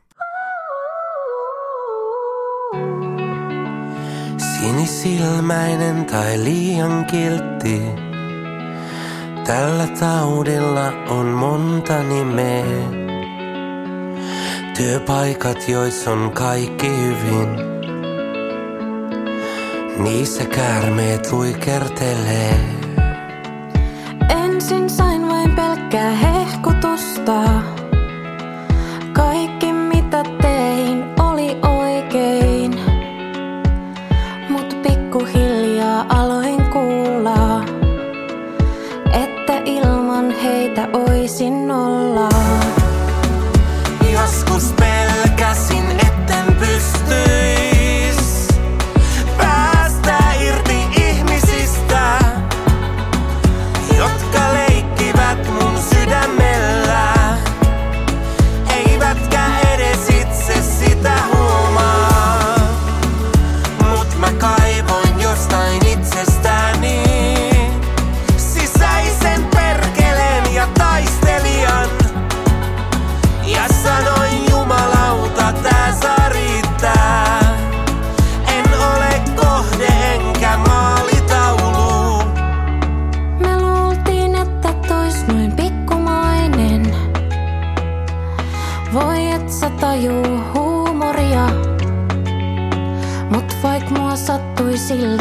[4.60, 7.82] Sinisilmäinen tai liian kiltti.
[9.46, 13.11] Tällä taudilla on monta nimeä.
[14.76, 17.48] Työpaikat, joissa on kaikki hyvin.
[19.98, 22.54] Niissä käärmeet luikertelee.
[24.28, 27.42] Ensin sain vain pelkkää hehkutusta.
[29.12, 32.80] Kaikki mitä tein oli oikein.
[34.48, 37.64] Mut pikkuhiljaa aloin kuulla,
[39.12, 42.31] että ilman heitä oisin nollaa.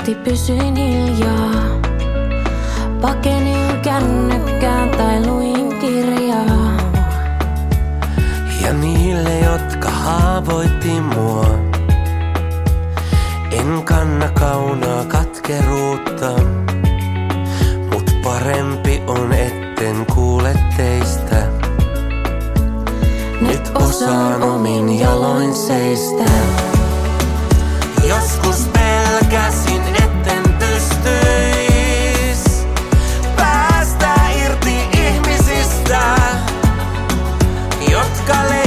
[0.05, 1.81] Silti pysyin hiljaa.
[3.01, 6.77] Pakenin kännykkään tai luin kirjaa.
[8.61, 11.45] Ja niille, jotka haavoitti mua.
[13.51, 16.31] En kanna kaunaa katkeruutta.
[17.91, 21.47] Mut parempi on, etten kuule teistä.
[23.41, 26.31] Nyt osaan omin jaloin seistä.
[28.09, 29.80] Joskus pelkäsin,
[38.31, 38.60] jotka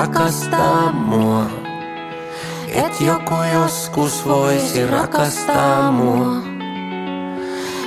[0.00, 1.46] rakastaa mua.
[2.68, 6.42] Et joku joskus voisi rakastaa mua.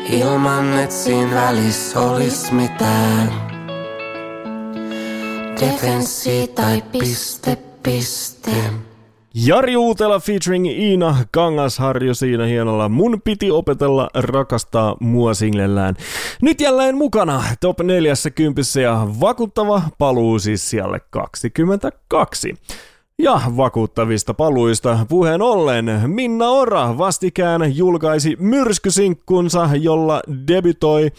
[0.09, 3.34] Ilman et siinä välissä olis mitään.
[5.61, 8.51] Defenssi tai piste piste.
[9.36, 15.95] Jari Uutela featuring Iina Kangasharju siinä hienolla Mun piti opetella rakastaa mua singlellään.
[16.41, 22.53] Nyt jälleen mukana top 40 ja vakuuttava paluu siis siellä 22.
[23.19, 31.11] Ja vakuuttavista paluista puheen ollen Minna Ora vastikään julkaisi myrskysinkkunsa, jolla debytoi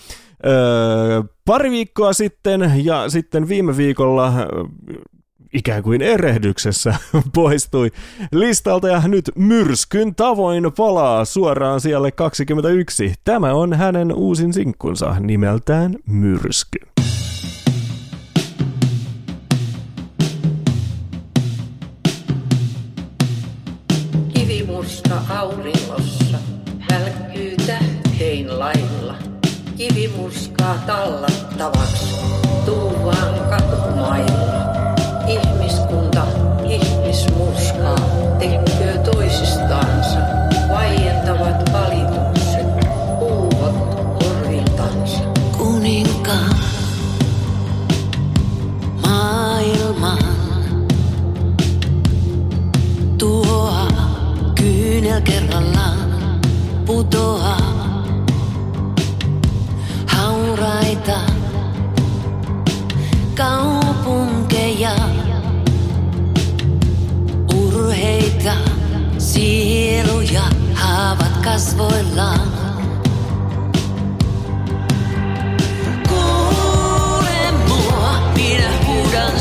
[0.47, 4.47] öö, pari viikkoa sitten ja sitten viime viikolla öö,
[5.55, 6.95] ikään kuin erehdyksessä
[7.35, 7.91] poistui
[8.33, 13.15] listalta ja nyt myrskyn tavoin palaa suoraan siellä 21.
[13.25, 16.79] Tämä on hänen uusin sinkkunsa nimeltään Myrsky.
[24.35, 26.39] Kivimusta aurinkossa
[26.93, 29.15] välkkyy tähtein lailla.
[29.77, 32.15] Kivimurskaa tallattavaksi
[32.65, 34.64] tuuvaan katumailla.
[55.15, 56.41] Kyynel kerrallaan
[56.87, 58.05] putoaa
[60.07, 61.19] hauraita
[63.35, 64.95] kaupunkeja,
[67.55, 68.53] urheita
[69.19, 70.43] sieluja
[70.75, 72.53] haavat kasvoillaan.
[76.09, 79.41] Kuule mua, minä huudan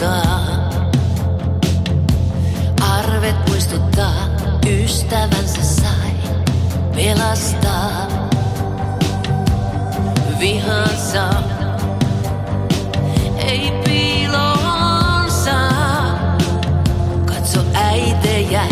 [0.00, 0.70] pelottaa.
[2.98, 4.28] Arvet muistuttaa,
[4.66, 6.12] ystävänsä sai
[6.94, 8.06] pelastaa.
[10.38, 11.28] Vihansa
[13.38, 16.36] ei piiloon saa.
[17.26, 18.62] Katso äitejä,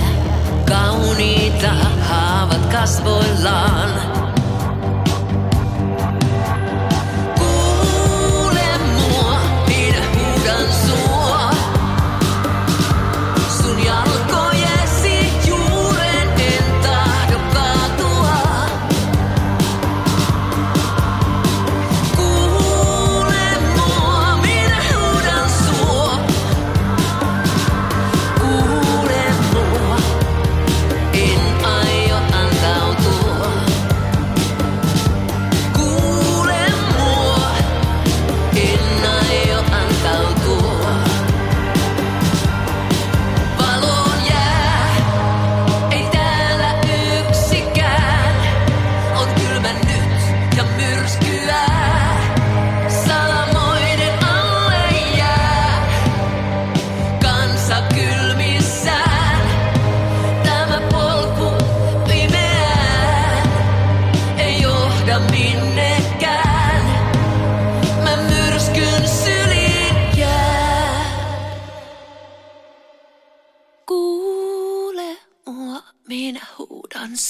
[0.69, 1.71] kauniita
[2.09, 4.18] haavat kasvoillaan.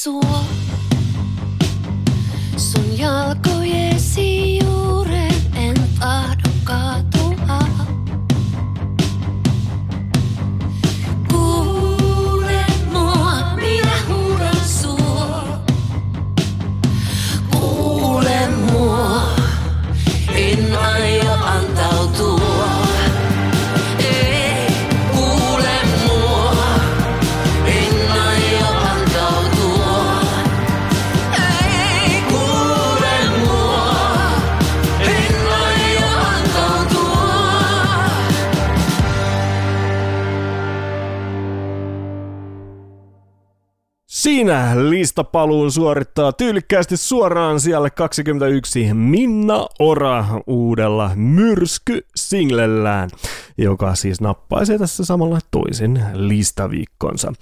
[0.07, 0.38] Huudan
[44.39, 53.11] Siinä listapaluun suorittaa tyylikkäästi suoraan siellä 21 Minna Ora uudella myrsky-singlellään,
[53.59, 57.33] joka siis nappaisi tässä samalla toisen listaviikkonsa.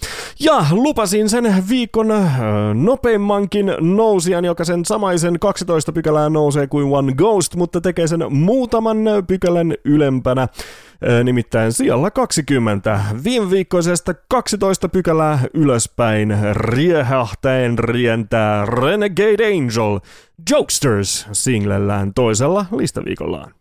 [0.41, 2.17] Ja lupasin sen viikon ö,
[2.75, 8.99] nopeimmankin nousijan, joka sen samaisen 12 pykälää nousee kuin One Ghost, mutta tekee sen muutaman
[9.27, 10.49] pykälän ylempänä.
[11.25, 13.01] Nimittäin sijalla 20.
[13.25, 20.01] Viime viikkoisesta 12 pykälää ylöspäin riehahtaen rientää Renegade Angel
[20.51, 23.55] Jokesters singlellään toisella listaviikollaan.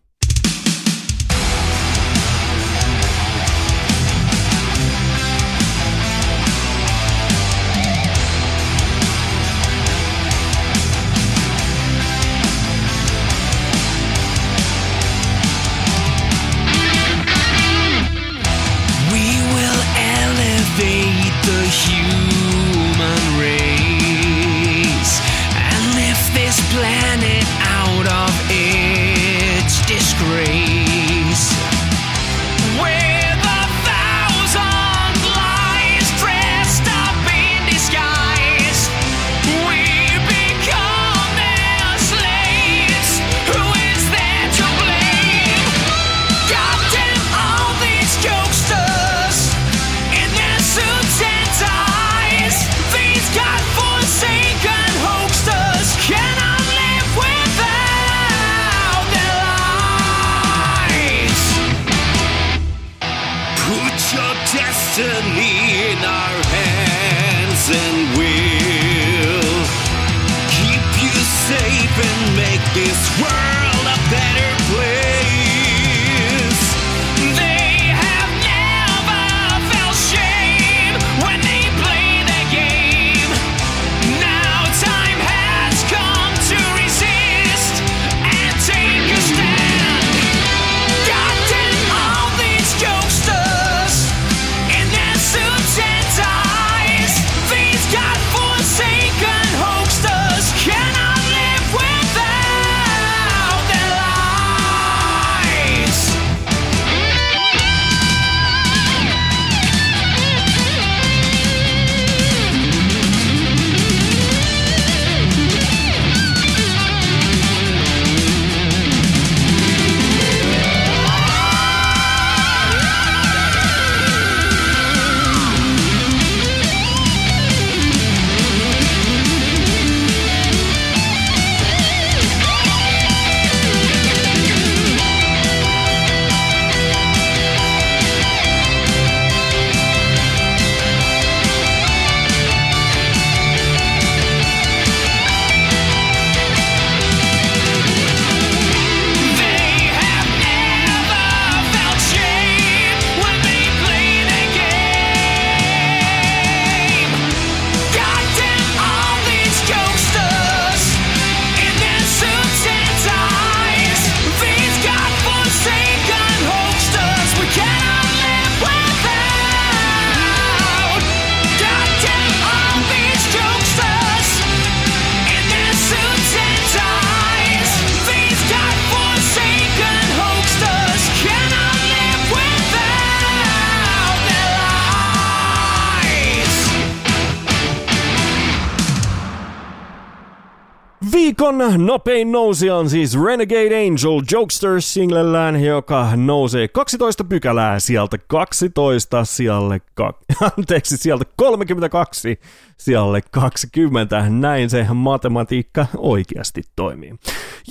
[191.46, 199.24] Viikon nopein nousija on siis Renegade Angel Jokester singlellään, joka nousee 12 pykälää sieltä 12
[199.24, 199.80] sijalle,
[200.58, 202.38] anteeksi, sieltä 32
[202.76, 204.30] sijalle 20.
[204.30, 207.14] Näin se matematiikka oikeasti toimii.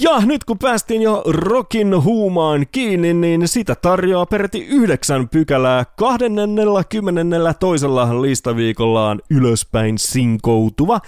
[0.02, 6.98] Ja nyt kun päästiin jo rokin huumaan kiinni, niin sitä tarjoaa peräti yhdeksän pykälää 22.
[7.60, 11.00] toisella listaviikollaan ylöspäin sinkoutuva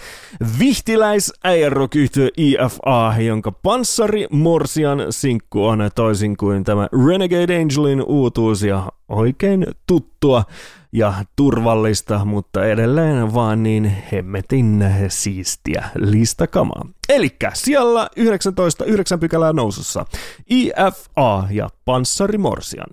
[0.60, 2.30] vihtiläisäijärokyhtiö
[2.66, 10.44] IFA, jonka panssari Morsian sinkku on toisin kuin tämä Renegade Angelin uutuus ja oikein tuttua
[10.92, 16.86] ja turvallista, mutta edelleen vaan niin hemmetin siistiä listakamaa.
[17.10, 20.06] Elikkä siellä 19 9 pykälää nousussa
[20.50, 22.90] IFA ja Panssari Morsian.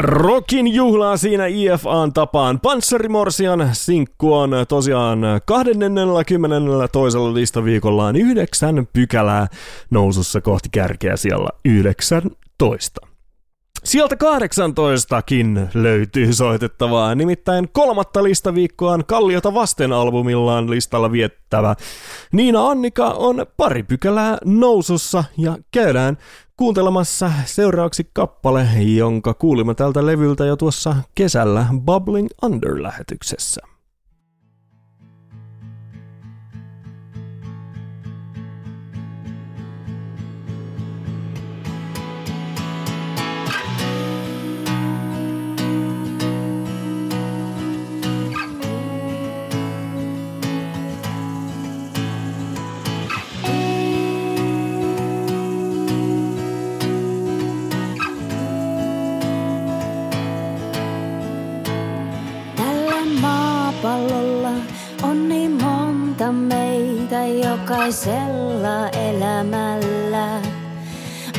[0.00, 2.60] Rokin juhlaa siinä IFAn tapaan.
[2.60, 6.88] Panssarimorsian sinkku on tosiaan 20.
[6.92, 9.46] toisella listaviikollaan yhdeksän pykälää
[9.90, 13.09] nousussa kohti kärkeä siellä 19.
[13.90, 21.74] Sieltä 18kin löytyy soitettavaa, nimittäin kolmatta listaviikkoaan Kalliota vasten albumillaan listalla viettävä.
[22.32, 26.18] Niina Annika on pari pykälää nousussa ja käydään
[26.56, 33.60] kuuntelemassa seuraavaksi kappale, jonka kuulimme tältä levyltä jo tuossa kesällä Bubbling Under-lähetyksessä.
[66.32, 70.40] Meitä jokaisella elämällä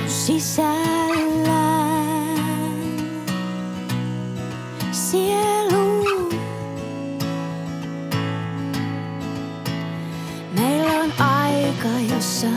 [0.04, 1.92] on sisällä
[4.92, 6.30] sielu.
[10.60, 12.48] Meillä on aika, jossa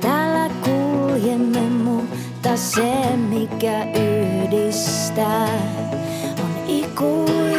[0.00, 5.48] täällä kuljemme, mutta se mikä yhdistää
[6.38, 7.53] on ikuinen.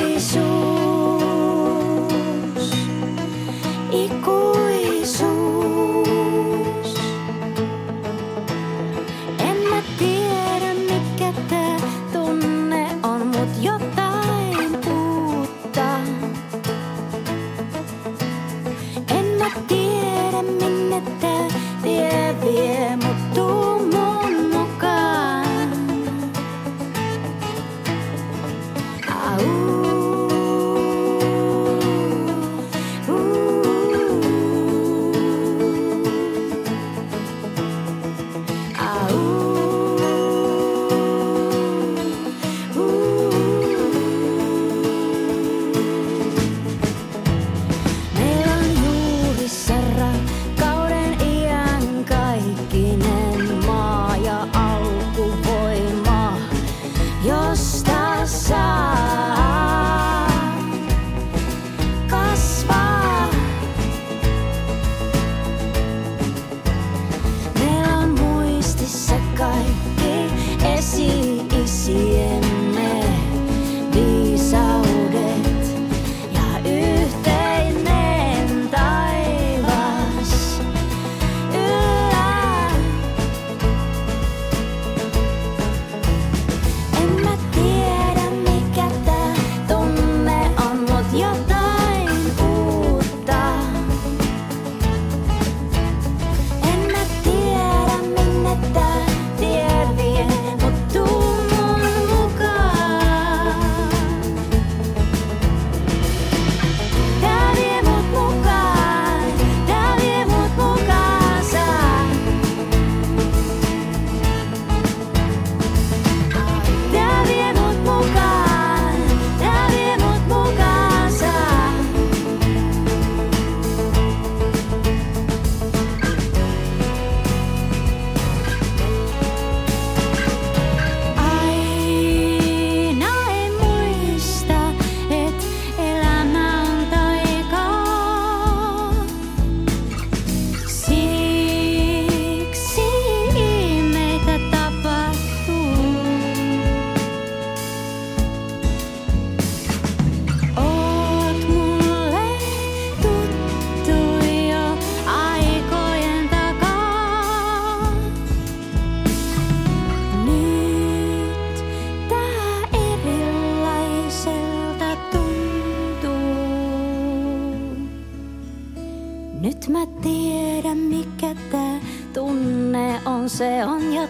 [173.36, 174.07] Say on ja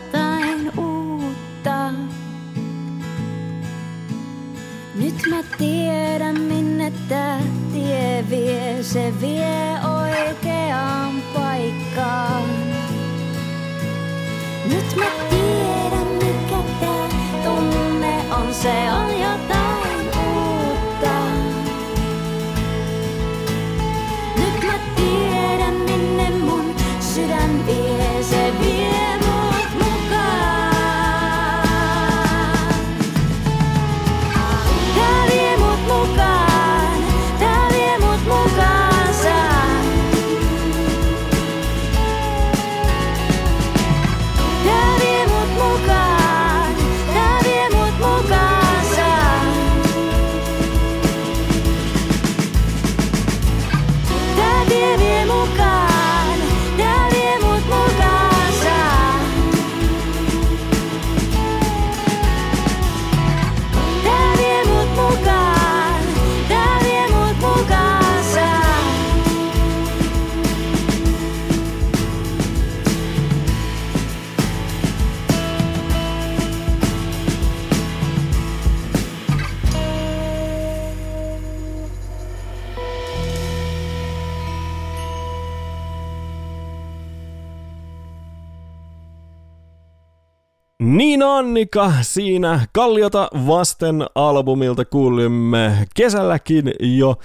[91.15, 97.15] Niina Annika siinä Kalliota vasten albumilta kuulimme kesälläkin jo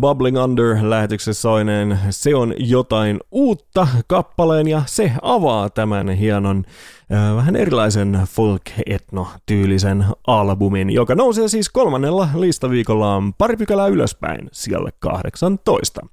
[0.00, 6.64] Bubbling Under lähetyksessä soineen Se on jotain uutta kappaleen ja se avaa tämän hienon
[7.12, 16.06] äh, vähän erilaisen folk-etno-tyylisen albumin, joka nousee siis kolmannella listaviikollaan pari pykälää ylöspäin siellä 18.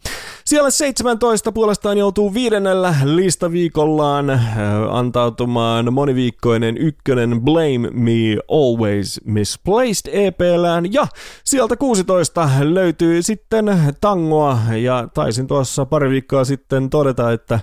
[0.45, 4.41] Siellä 17 puolestaan joutuu viidennellä listaviikollaan
[4.89, 7.02] antautumaan moniviikkoinen ykkönen
[7.41, 11.07] Blame Me Always Misplaced EPlään ja
[11.45, 13.65] sieltä 16 löytyy sitten
[14.01, 14.59] tangoa.
[14.81, 17.59] Ja taisin tuossa pari viikkoa sitten todeta, että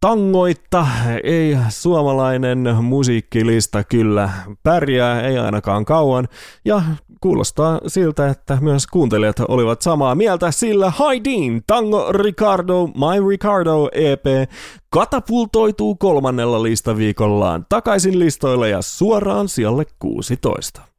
[0.00, 0.86] Tangoitta
[1.24, 4.30] ei suomalainen musiikkilista kyllä
[4.62, 6.28] pärjää, ei ainakaan kauan,
[6.64, 6.82] ja
[7.20, 14.50] kuulostaa siltä, että myös kuuntelijat olivat samaa mieltä, sillä Haidin Tango Ricardo My Ricardo EP
[14.90, 20.95] katapultoituu kolmannella listaviikollaan takaisin listoille ja suoraan sijalle 16.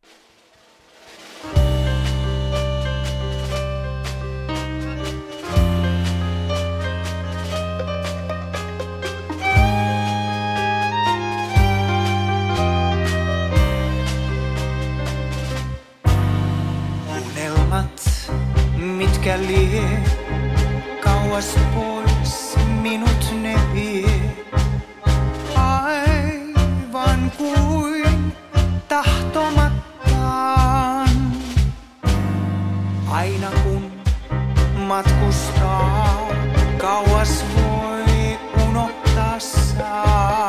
[19.27, 20.03] mitkä lie,
[21.01, 24.35] kauas pois minut ne vie.
[25.55, 28.33] Aivan kuin
[28.87, 31.09] tahtomattaan.
[33.09, 33.91] Aina kun
[34.77, 36.27] matkustaa,
[36.77, 40.46] kauas voi unohtaa saa.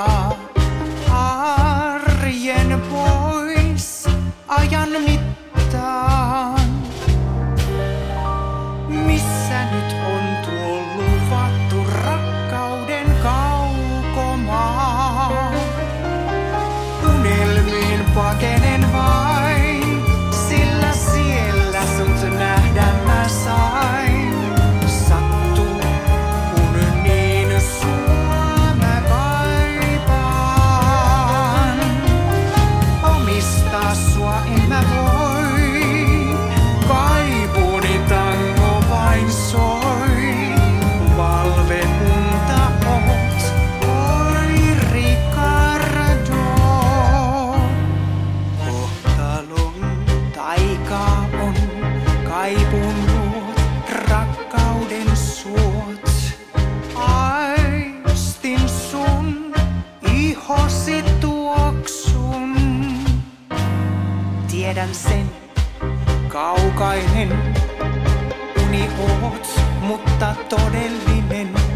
[64.79, 65.31] Tiedän sen,
[66.29, 67.55] kaukainen
[68.67, 68.89] uni
[69.23, 71.68] oot, mutta todellinen.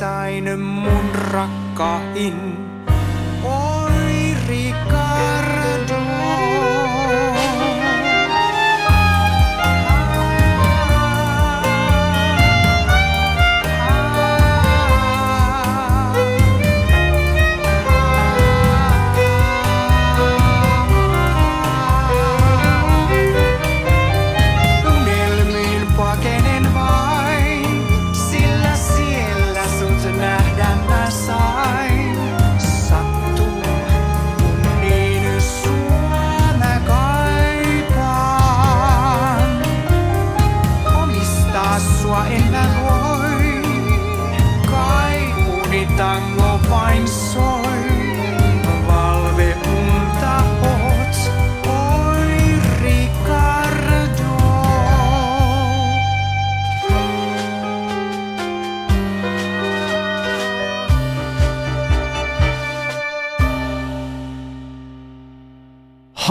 [0.00, 2.69] Unissain mun rakkain.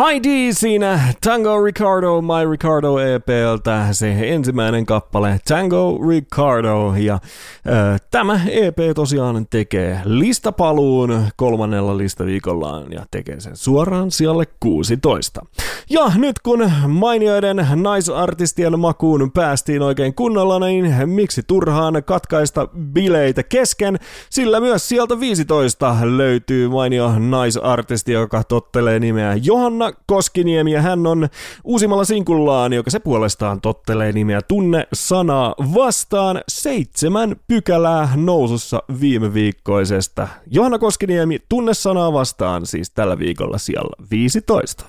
[0.05, 8.41] Heidi siinä Tango Ricardo, My Ricardo EPltä se ensimmäinen kappale Tango Ricardo ja äh, tämä
[8.51, 15.45] EP tosiaan tekee listapaluun kolmannella listaviikollaan ja tekee sen suoraan sijalle 16.
[15.89, 23.99] Ja nyt kun mainioiden naisartistien makuun päästiin oikein kunnolla, niin miksi turhaan katkaista bileitä kesken,
[24.29, 31.29] sillä myös sieltä 15 löytyy mainio naisartisti, joka tottelee nimeä Johanna Koskiniemi ja hän on
[31.63, 40.27] uusimmalla sinkullaan, joka se puolestaan tottelee nimeä Tunne sanaa vastaan seitsemän pykälää nousussa viime viikkoisesta.
[40.51, 44.85] Johanna Koskiniemi Tunne sanaa vastaan siis tällä viikolla siellä 15.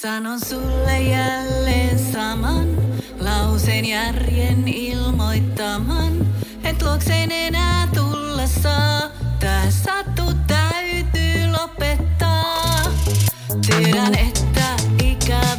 [0.00, 2.66] Sanon sulle jälleen saman
[3.20, 6.26] lauseen järjen ilmoittaman.
[6.64, 9.02] Et luokseen enää tulla saa.
[9.40, 12.82] Tää sattu täytyy lopettaa.
[13.66, 15.51] Tiedän, että ikäväni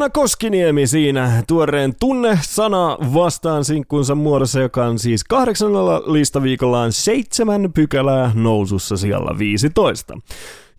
[0.00, 7.72] Johanna Koskiniemi siinä tuoreen tunne sana vastaan sinkkunsa muodossa, joka on siis kahdeksannella listaviikollaan seitsemän
[7.74, 10.18] pykälää nousussa siellä 15.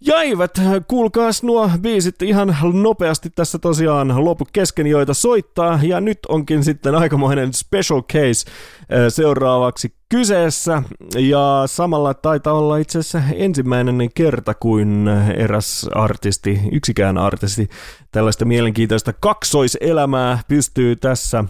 [0.05, 0.51] Jäivät,
[0.87, 6.95] kuulkaas nuo biisit ihan nopeasti tässä tosiaan lopu kesken, joita soittaa, ja nyt onkin sitten
[6.95, 10.83] aikamoinen special case äh, seuraavaksi kyseessä,
[11.17, 17.69] ja samalla taitaa olla itse asiassa ensimmäinen kerta, kuin eräs artisti, yksikään artisti,
[18.11, 21.43] tällaista mielenkiintoista kaksoiselämää pystyy tässä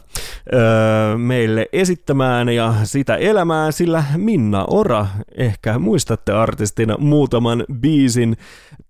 [0.54, 5.08] öö, meille esittämään ja sitä elämää, sillä Minna Ora,
[5.38, 8.38] ehkä muistatte artistina muutaman biisin.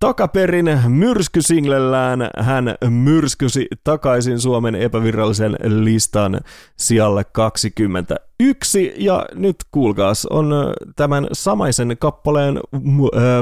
[0.00, 6.40] Takaperin myrskysinglellään, hän myrskysi takaisin Suomen epävirallisen listan
[6.76, 10.52] sijalle 20 yksi, ja nyt kuulkaas, on
[10.96, 12.60] tämän samaisen kappaleen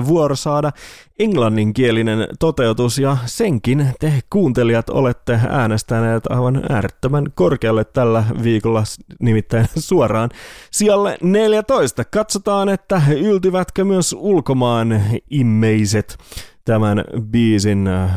[0.06, 0.72] vuoro saada
[1.20, 8.82] englanninkielinen toteutus, ja senkin te kuuntelijat olette äänestäneet aivan äärettömän korkealle tällä viikolla,
[9.20, 10.30] nimittäin suoraan
[10.70, 12.04] sijalle 14.
[12.04, 16.18] Katsotaan, että yltyvätkö myös ulkomaan immeiset
[16.64, 18.08] tämän biisin ö,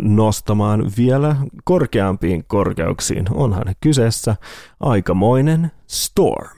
[0.00, 3.26] nostamaan vielä korkeampiin korkeuksiin.
[3.34, 4.36] Onhan kyseessä
[4.80, 6.55] aikamoinen storm.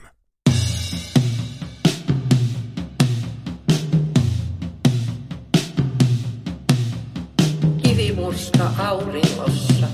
[8.58, 9.86] Kuussa auringossa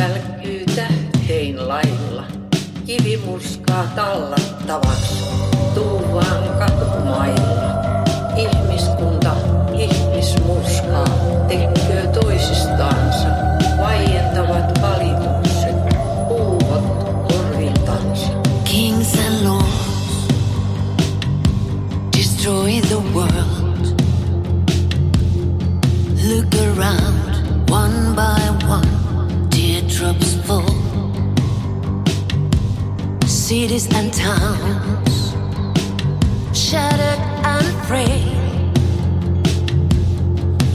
[0.00, 2.24] välkkyy tähtein lailla.
[2.86, 5.24] Kivi murskaa tallattavaksi.
[5.74, 7.70] Tuu vaan katumailla.
[8.36, 9.36] Ihmiskunta
[9.72, 11.08] ihmismurskaa
[11.48, 13.28] tekee toisistaansa.
[13.78, 15.76] Vaientavat valitukset.
[16.28, 16.84] puuvat
[17.28, 18.28] korviltansa.
[18.64, 20.28] Kings and lords
[22.16, 24.02] destroy the world.
[26.28, 27.17] Look around.
[33.48, 35.32] Cities and towns,
[36.52, 38.34] shattered and frail,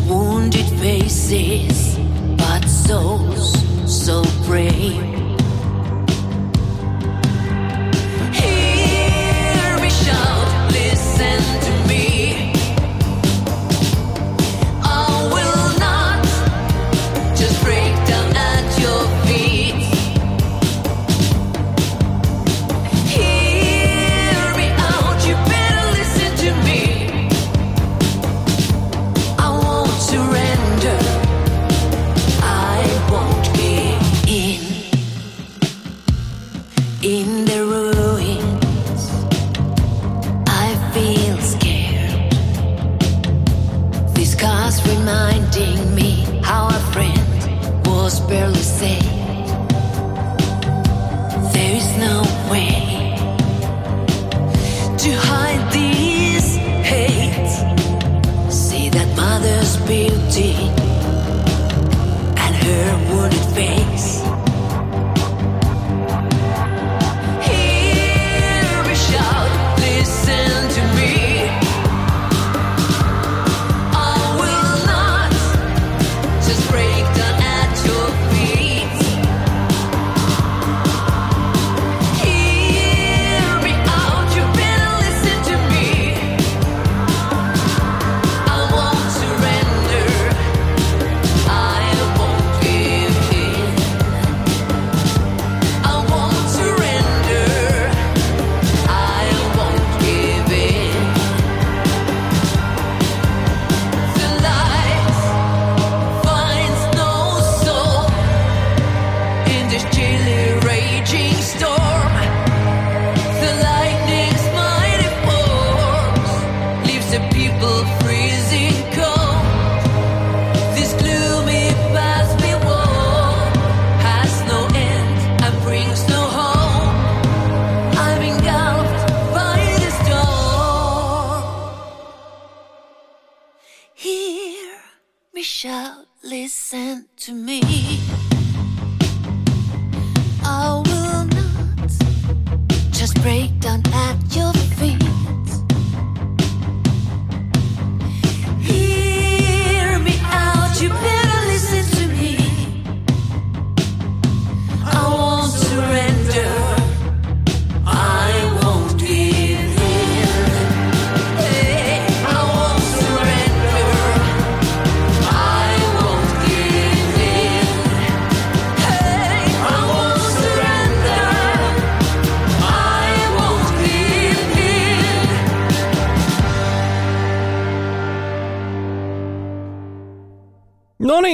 [0.09, 1.99] wounded faces,
[2.35, 3.53] but souls
[3.85, 5.22] so brave.
[63.53, 63.92] baby.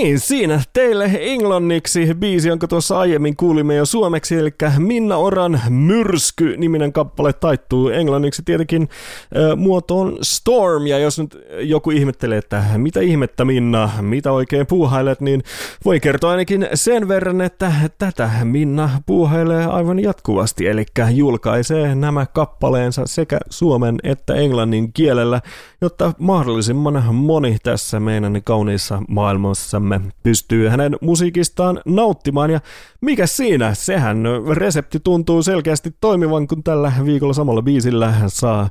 [0.09, 6.93] Niin, siinä teille englanniksi biisi, jonka tuossa aiemmin kuulimme jo suomeksi, eli Minna Oran Myrsky-niminen
[6.93, 8.89] kappale taittuu englanniksi tietenkin
[9.35, 15.21] ö, muotoon Storm, ja jos nyt joku ihmettelee, että mitä ihmettä Minna, mitä oikein puuhailet,
[15.21, 15.43] niin
[15.85, 23.01] voi kertoa ainakin sen verran, että tätä Minna puuhailee aivan jatkuvasti, eli julkaisee nämä kappaleensa
[23.05, 25.41] sekä suomen että englannin kielellä,
[25.81, 32.49] jotta mahdollisimman moni tässä meidän kauniissa maailmassamme pystyy hänen musiikistaan nauttimaan.
[32.49, 32.59] Ja
[33.01, 33.73] mikä siinä?
[33.73, 34.23] Sehän
[34.53, 38.69] resepti tuntuu selkeästi toimivan, kun tällä viikolla samalla biisillä saa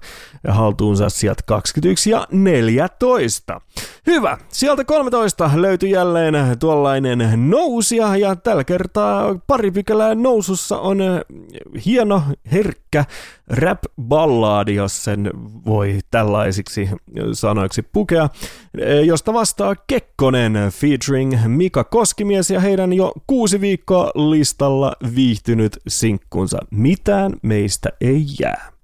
[0.49, 3.61] haltuunsa sieltä 21 ja 14.
[4.09, 4.39] Hyvä.
[4.49, 10.99] Sieltä 13 löytyi jälleen tuollainen nousia ja tällä kertaa pari pykälää nousussa on
[11.87, 12.23] hieno,
[12.53, 13.05] herkkä
[13.51, 15.31] rap-ballaadi, jos sen
[15.67, 16.89] voi tällaisiksi
[17.33, 18.29] sanoiksi pukea,
[19.05, 27.33] josta vastaa Kekkonen featuring Mika Koskimies ja heidän jo kuusi viikkoa listalla viihtynyt sinkkunsa Mitään
[27.43, 28.78] meistä ei jää.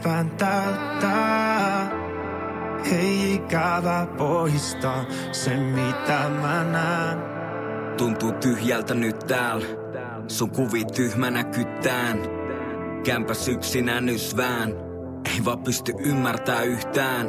[0.00, 1.90] Huipulpään täyttää.
[2.92, 7.18] Ei ikävä poistaa se mitä mä näen.
[7.96, 9.66] Tuntuu tyhjältä nyt täällä.
[10.28, 12.18] Sun kuvi tyhmänä kyttään.
[13.04, 14.74] Kämpäs yksinään ysvään.
[15.34, 17.26] Ei vaan pysty ymmärtää yhtään.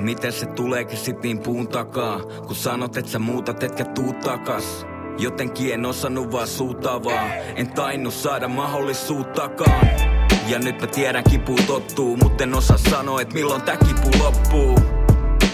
[0.00, 2.20] Miten se tuleekin sit niin puun takaa?
[2.20, 4.86] Kun sanot, et sä muutat etkä tuu takas.
[5.18, 7.30] Jotenkin en osannut vaan suuttaa vaan.
[7.56, 10.21] En tainnut saada mahdollisuuttakaan.
[10.48, 14.78] Ja nyt mä tiedän kipu tottuu, mutta en osaa sanoa, että milloin tää kipu loppuu.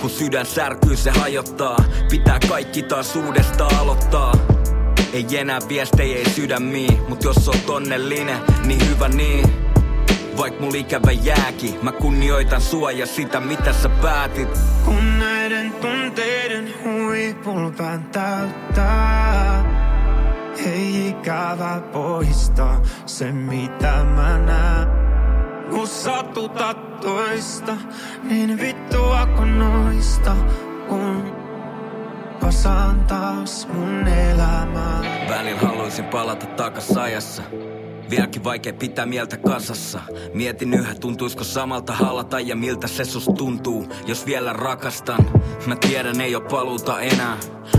[0.01, 1.77] Kun sydän särkyy, se hajottaa.
[2.10, 4.32] Pitää kaikki taas uudestaan aloittaa.
[5.12, 6.98] Ei enää viestejä, ei sydämiin.
[7.09, 9.52] Mut jos on onnellinen, niin hyvä niin.
[10.39, 14.48] Vaik mulla ikävä jääkin, mä kunnioitan sua ja sitä mitä sä päätit.
[14.85, 19.65] Kun näiden tunteiden huipulpään täyttää,
[20.67, 24.89] ei ikävä poista se mitä mä näen.
[25.71, 27.77] Kun satutat toista,
[28.23, 30.37] niin vittua kun noista,
[30.89, 31.33] kun
[32.41, 35.01] kasaan taas mun elämää.
[35.29, 37.43] Välillä haluaisin palata takas ajassa.
[38.11, 40.01] Vieläkin vaikea pitää mieltä kasassa.
[40.35, 45.31] Mietin yhä, tuntuisko samalta halata ja miltä se sus tuntuu, jos vielä rakastan.
[45.67, 47.37] Mä tiedän, ei oo paluuta enää.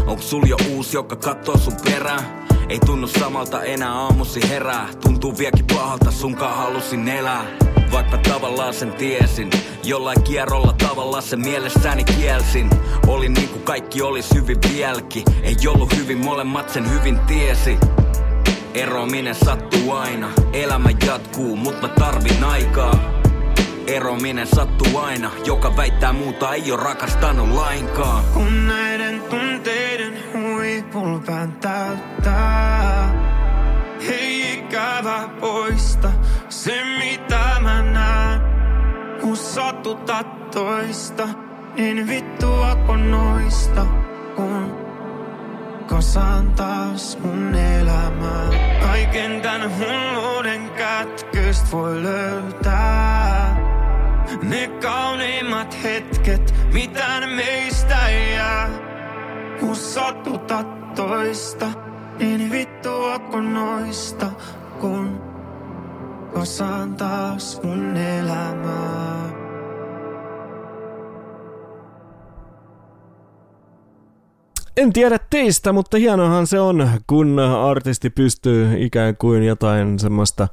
[0.08, 2.48] Onks sul jo uusi, joka kattoo sun perään?
[2.70, 4.90] Ei tunnu samalta enää aamusi herää.
[5.04, 7.46] Tuntuu vieläkin pahalta, sunkaan halusin elää.
[7.92, 9.50] Vaikka tavallaan sen tiesin
[9.84, 12.70] Jollain kierrolla tavallaan sen mielessäni kielsin
[13.08, 17.78] Oli niinku kaikki olis hyvin vieläkin Ei ollut hyvin, molemmat sen hyvin tiesi
[18.74, 23.00] Erominen sattuu aina, elämä jatkuu, mut mä tarvin aikaa.
[23.88, 28.24] Erominen sattuu aina, joka väittää muuta ei oo rakastanut lainkaan.
[28.34, 33.14] Kun näiden tunteiden huipulpään täyttää,
[34.02, 36.12] ei ikävä poista
[36.50, 38.42] se mitä mä näen.
[39.22, 41.28] Kun satutat toista,
[41.76, 42.76] niin vittua
[43.10, 43.86] noista,
[45.90, 48.50] kasaan taas mun elämää.
[48.82, 53.56] Kaiken tän hulluuden kätköstä voi löytää.
[54.44, 58.70] Ne kauneimmat hetket, mitä meistä jää.
[59.60, 61.66] Kun satutat toista,
[62.20, 64.26] niin vittua kun noista,
[64.80, 65.22] kun
[66.34, 69.49] kasaan taas mun elämää.
[74.80, 80.48] En tiedä teistä, mutta hienohan se on, kun artisti pystyy ikään kuin jotain semmoista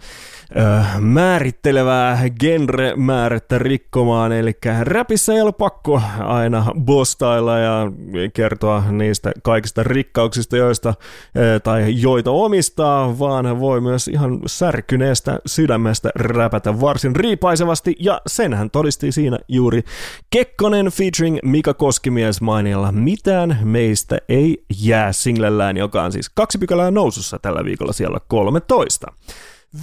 [0.51, 4.33] ö, määrittelevää genre-määrättä rikkomaan.
[4.33, 7.93] Eli räpissä ei ole pakko aina bostailla ja
[8.35, 10.95] kertoa niistä kaikista rikkauksista, joista
[11.37, 17.97] ö, tai joita omistaa, vaan voi myös ihan särkyneestä sydämestä räpätä varsin riipaisevasti.
[18.01, 19.83] Ja senhän todisti siinä juuri
[20.31, 26.91] Kekkonen featuring Mika Koskimies mainilla Mitään meistä ei jää singlellään, joka on siis kaksi pykälää
[26.91, 29.13] nousussa tällä viikolla siellä 13.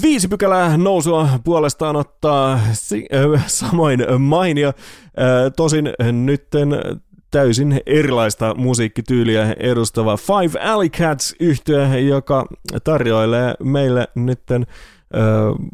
[0.01, 4.67] Viisi pykälää nousua puolestaan ottaa si- äh, samoin mainio.
[4.67, 4.73] Äh,
[5.55, 6.69] tosin nytten
[7.31, 12.45] täysin erilaista musiikkityyliä edustava Five Alley Cats yhtye, joka
[12.83, 14.65] tarjoilee meille nytten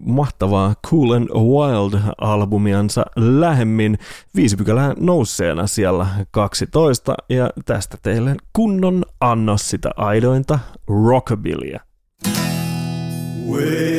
[0.05, 3.97] mahtavaa Cool and Wild-albumiansa lähemmin
[4.35, 11.79] viisi pykälää nousseena siellä 12 ja tästä teille kunnon annos sitä aidointa rockabillyä.
[13.49, 13.98] Well,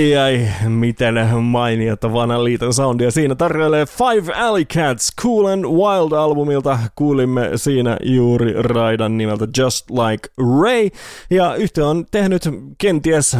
[0.00, 6.78] Ai ai, miten mainiota vanhan liiton soundia siinä tarjoilee Five Alley Cats Cool and Wild-albumilta.
[6.94, 10.28] Kuulimme siinä juuri raidan nimeltä Just Like
[10.62, 10.88] Ray.
[11.30, 12.42] Ja yhtiö on tehnyt
[12.78, 13.36] kenties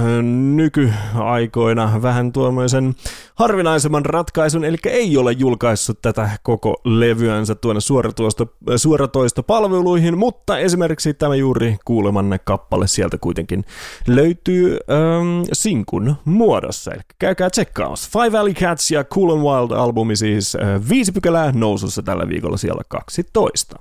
[0.54, 2.94] nykyaikoina vähän tuommoisen
[3.34, 8.46] harvinaisemman ratkaisun, eli ei ole julkaissut tätä koko levyänsä tuonne suoratoisto,
[8.76, 13.64] suoratoistopalveluihin, mutta esimerkiksi tämä juuri kuulemanne kappale sieltä kuitenkin
[14.06, 16.49] löytyy ähm, sinkun muodossa.
[16.94, 18.10] Eli käykää tsekkaamassa.
[18.12, 22.56] Five Alley Cats ja Cool and Wild albumi siis äh, viisi pykälää nousussa tällä viikolla
[22.56, 23.76] siellä 12.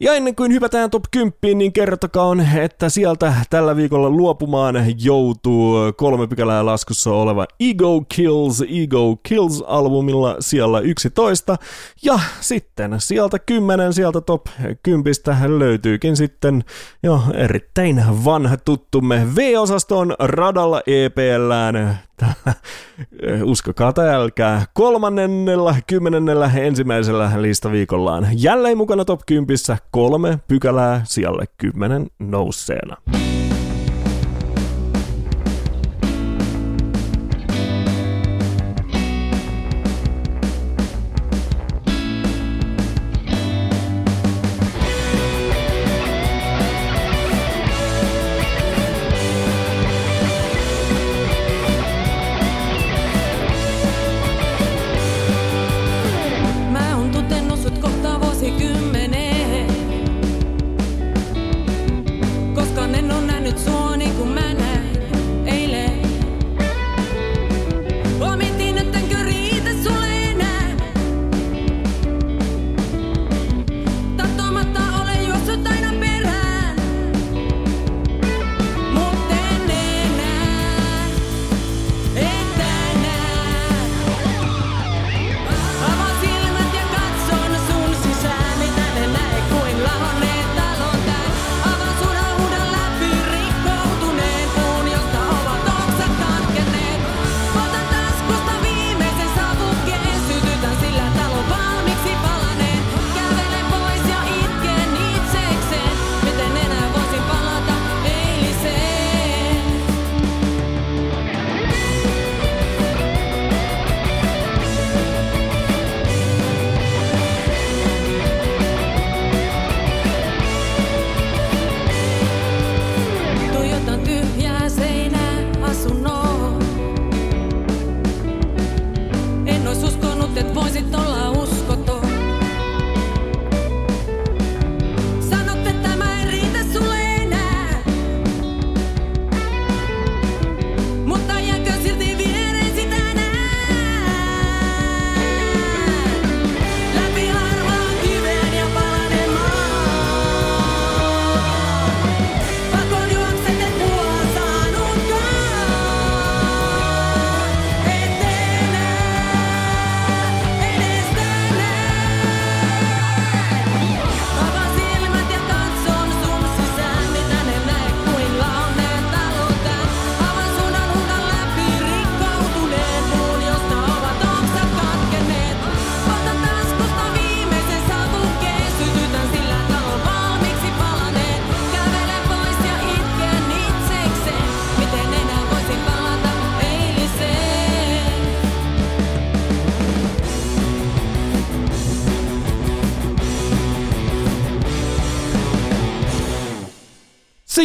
[0.00, 6.26] Ja ennen kuin hypätään top 10, niin kertokaa, että sieltä tällä viikolla luopumaan joutuu kolme
[6.26, 11.56] pykälää laskussa oleva Ego Kills, Ego Kills albumilla siellä 11.
[12.02, 14.46] Ja sitten sieltä 10, sieltä top
[14.82, 16.64] 10 löytyykin sitten
[17.02, 22.54] jo erittäin vanha tuttumme V-osaston radalla EPLään tällä,
[23.44, 28.26] uskokaa tai älkää, kolmannella, kymmenennellä, ensimmäisellä listaviikollaan.
[28.34, 32.96] Jälleen mukana top 10, kolme pykälää siellä kymmenen nousseena.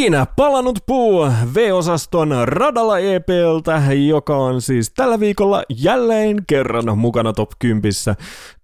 [0.08, 7.52] Siinä palannut puu V-osaston radalla EPltä, joka on siis tällä viikolla jälleen kerran mukana top
[7.60, 7.92] 10.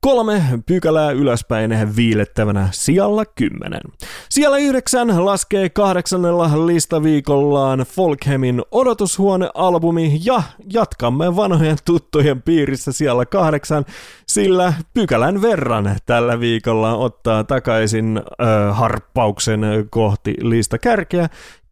[0.02, 3.82] Kolme pykälää ylöspäin viilettävänä sijalla 10.
[4.30, 10.44] Siellä 9 laskee kahdeksannella listaviikollaan Folkhemin odotushuone-albumi ja
[10.74, 13.86] jatkamme vanhojen tuttujen piirissä siellä kahdeksan,
[14.28, 21.30] sillä pykälän verran tällä viikolla ottaa takaisin äh, harppauksen kohti lista kärkeä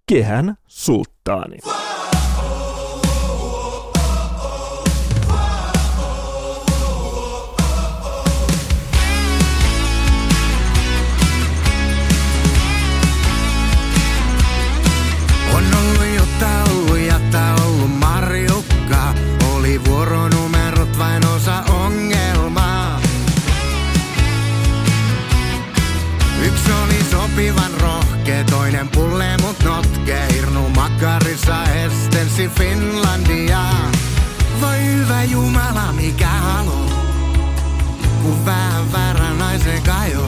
[0.07, 1.57] kehän sulttaani.
[32.41, 33.59] Estensi Finlandia.
[34.81, 36.85] hyvä Jumala, mikä halo.
[38.23, 40.26] Kun vähän väärän naisen kajo.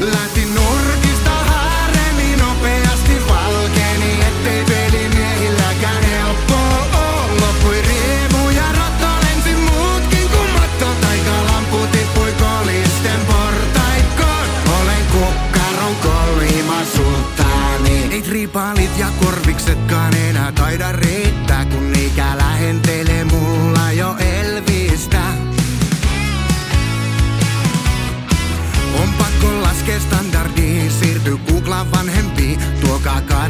[0.00, 6.54] Lähti nurkista haremmin nopeasti valkeni, ettei pelimiehilläkään helppo
[6.94, 7.26] oo.
[7.40, 10.86] Loppui riemu ja rotto lensi muutkin kuin matto.
[11.00, 14.48] Taikalampu tippui kolisten portaikkoon.
[14.82, 18.08] Olen kukkaron kolima sultaani.
[18.10, 21.21] Ei tripaalit ja korviksetkaan enää taida riittää,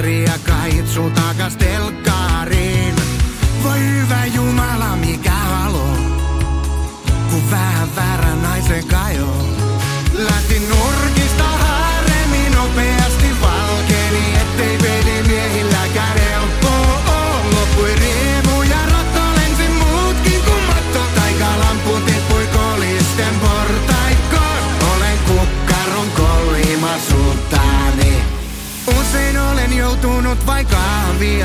[0.02, 2.94] Ja Kaitsu takas telkkariin.
[3.62, 5.96] Voi hyvä Jumala, mikä halo,
[7.30, 9.31] kun vähän väärän naisen kajo.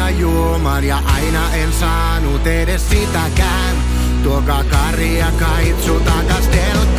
[0.10, 3.76] Juomaan ja aina en saanut edes sitäkään.
[4.24, 6.97] Tuokaa Kari ja Kaitsu takas telkkariin.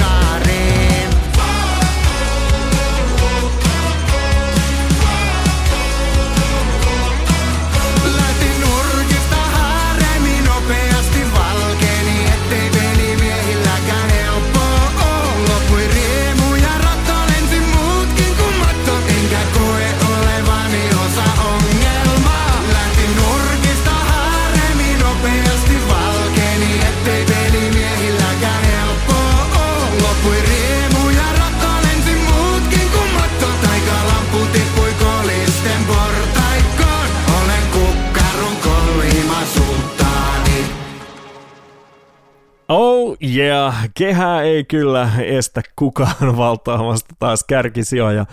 [42.69, 48.27] Oh yeah, kehää ei kyllä estä kukaan valtaamasta taas kärkisijoja.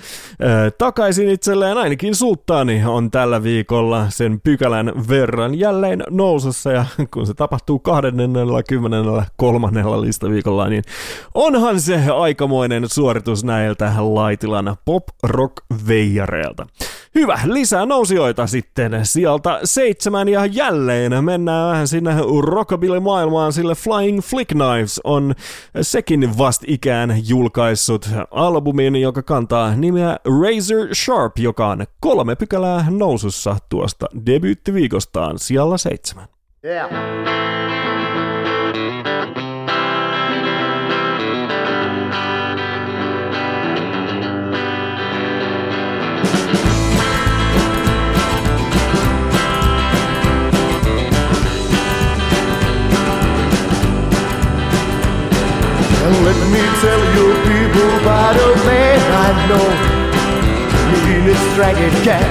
[0.78, 7.34] Takaisin itselleen ainakin sulttaani on tällä viikolla sen pykälän verran jälleen nousussa ja kun se
[7.34, 9.68] tapahtuu 23.
[10.02, 10.84] listaviikolla, niin
[11.34, 16.68] onhan se aikamoinen suoritus näiltä Laitilan pop-rock-veijareilta.
[17.16, 22.12] Hyvä, lisää nousijoita sitten sieltä seitsemän ja jälleen mennään vähän sinne
[22.42, 25.36] rockabilly-maailmaan, sille Flying Flick Knives on
[25.82, 34.06] sekin vastikään julkaissut albumin, joka kantaa nimeä Razor Sharp, joka on kolme pykälää nousussa tuosta
[34.26, 36.28] debyyttiviikostaan siellä seitsemän.
[36.66, 37.85] Yeah.
[58.06, 59.70] About a oh man I know.
[60.94, 61.26] Mean
[61.58, 62.30] ragged cat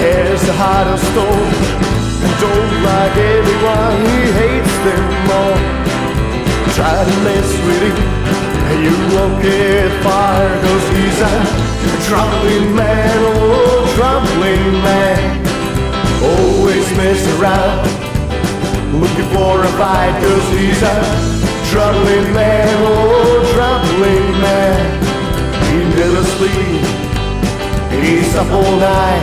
[0.00, 1.52] has the heart of stone
[2.24, 5.04] and don't like everyone, He hates them
[5.36, 5.58] all.
[6.76, 7.98] Try to mess with him
[8.68, 11.34] and you won't get far cause he's a
[12.08, 15.20] troubling man, oh troubling man.
[16.24, 17.84] Always mess around
[18.96, 21.35] looking for a fight cause he's a
[21.76, 24.80] troubling man, oh troubling man.
[25.68, 26.88] He never sleeps,
[28.00, 29.22] he's up all night,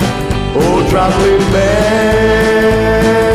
[0.56, 3.33] oh troubling man.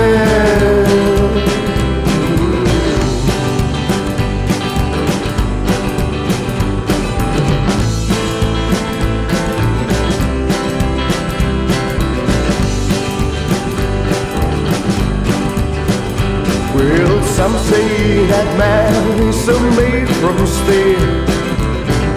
[17.39, 18.91] Some say that man
[19.23, 19.47] is
[19.79, 20.99] made from steel.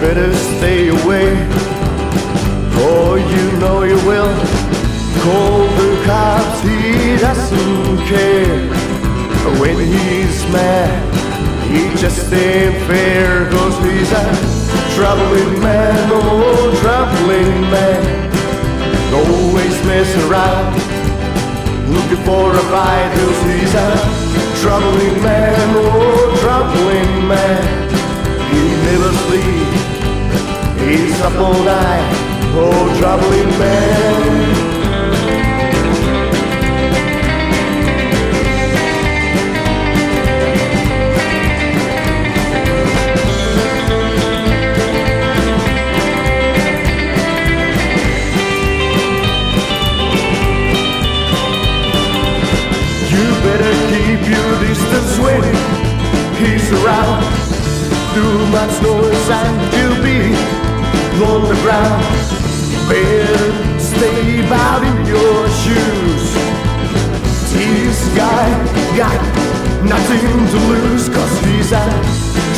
[0.02, 1.30] Better stay away,
[2.82, 4.34] or you know you will.
[5.22, 8.66] Call the cops, he doesn't care.
[9.60, 10.90] When he's mad,
[11.70, 14.26] he just ain't fair, cause he's a
[14.96, 18.02] troubling man, oh, troubling man.
[19.14, 20.74] Always mess around,
[21.94, 24.21] looking for a fight, cause he's a
[24.62, 27.90] troubling man, oh, troubling man.
[28.52, 29.82] He never sleeps,
[30.86, 32.12] he's up all night,
[32.54, 34.81] oh, troubling man.
[55.22, 55.60] waiting,
[56.36, 57.22] he's around.
[58.14, 60.20] Too much noise and you'll be
[61.24, 62.02] on the ground.
[62.88, 66.24] Better stay out in your shoes.
[67.52, 68.48] This guy
[68.96, 69.20] got
[69.84, 71.84] nothing to lose, cause he's a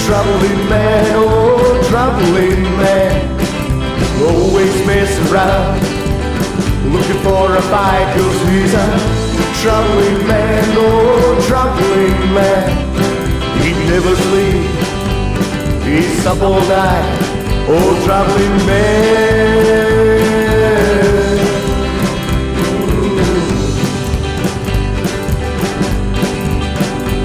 [0.06, 3.30] traveling man, oh, traveling man.
[4.22, 5.80] Always mess around,
[6.92, 9.23] looking for a fight, cause he's a
[9.64, 12.68] troubling man, oh, troubling man.
[13.62, 17.18] He never sleeps, he's up all night,
[17.66, 19.94] oh, troubling man.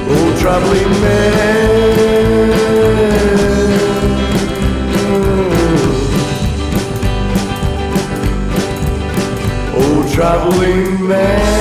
[0.07, 1.89] Oh, troubling man.
[9.75, 11.39] Oh, traveling man.
[11.41, 11.58] Oh,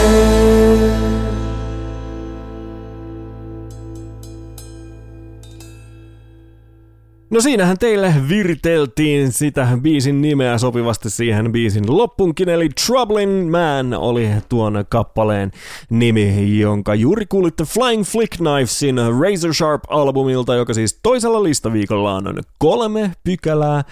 [7.39, 14.29] No siinähän teille viriteltiin sitä biisin nimeä sopivasti siihen biisin loppunkin, eli Troubling Man oli
[14.49, 15.51] tuon kappaleen
[15.91, 23.13] nimi, jonka juuri kuulitte Flying Flick Knivesin Razor Sharp-albumilta, joka siis toisella listaviikolla on kolme
[23.25, 23.85] pykälää, äh,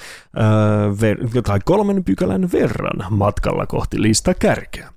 [0.93, 4.89] ver- tai kolmen pykälän verran matkalla kohti listakärkeä.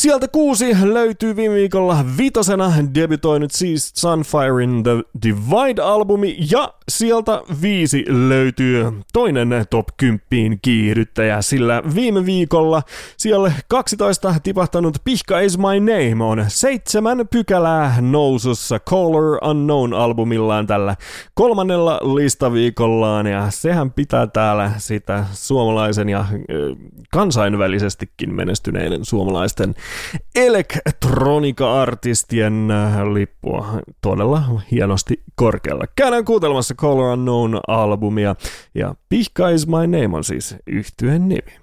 [0.00, 2.72] Sieltä kuusi löytyy viime viikolla vitosena.
[2.94, 4.92] Debytoinut siis Sunfirein The
[5.26, 12.82] Divide-albumi ja sieltä viisi löytyy toinen top 10 kiihdyttäjä, sillä viime viikolla
[13.16, 20.96] siellä 12 tipahtanut Pihka Is My Name on seitsemän pykälää nousussa Caller Unknown-albumillaan tällä
[21.34, 26.24] kolmannella listaviikollaan ja sehän pitää täällä sitä suomalaisen ja
[27.12, 29.74] kansainvälisestikin menestyneiden suomalaisten
[30.34, 35.84] elektronika-artistien äh, lippua todella hienosti korkealla.
[35.96, 38.34] Käydään kuuntelemassa Color Unknown-albumia
[38.74, 41.60] ja Pihka is my name on siis yhtyeen nimi.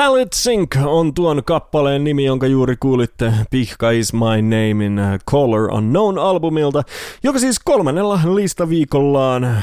[0.00, 5.00] Valid Sink on tuon kappaleen nimi, jonka juuri kuulitte Pihka is my name in
[5.30, 6.82] Color Unknown albumilta,
[7.22, 9.60] joka siis kolmannella listaviikollaan äh,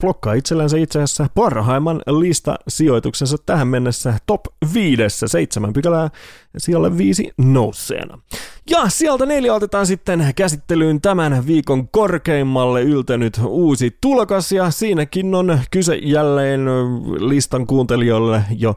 [0.00, 4.40] blokkaa itsellänsä itse asiassa parhaimman listasijoituksensa tähän mennessä top
[4.74, 6.10] viidessä, seitsemän pykälää
[6.56, 8.18] sijalle viisi nousseena.
[8.70, 15.58] Ja sieltä neljä otetaan sitten käsittelyyn tämän viikon korkeimmalle yltänyt uusi tulokas ja siinäkin on
[15.70, 16.60] kyse jälleen
[17.18, 18.76] listan kuuntelijoille jo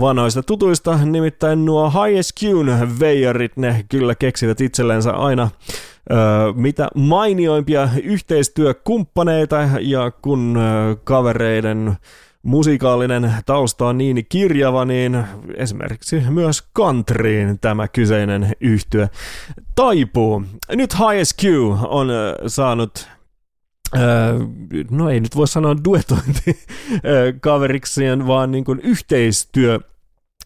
[0.00, 5.50] vanhoista tutuista, nimittäin nuo High SQn veijarit, ne kyllä keksivät itsellensä aina
[6.10, 6.14] ö,
[6.54, 11.96] mitä mainioimpia yhteistyökumppaneita ja kun ö, kavereiden
[12.42, 15.24] musikaalinen tausta on niin kirjava, niin
[15.56, 19.08] esimerkiksi myös countryin tämä kyseinen yhtyö
[19.74, 20.42] taipuu.
[20.68, 21.44] Nyt High SQ
[21.88, 22.08] on
[22.46, 23.08] saanut
[24.90, 26.64] no ei nyt voi sanoa duetointi
[27.04, 29.80] öö, kaverikseen, vaan niin kuin yhteistyö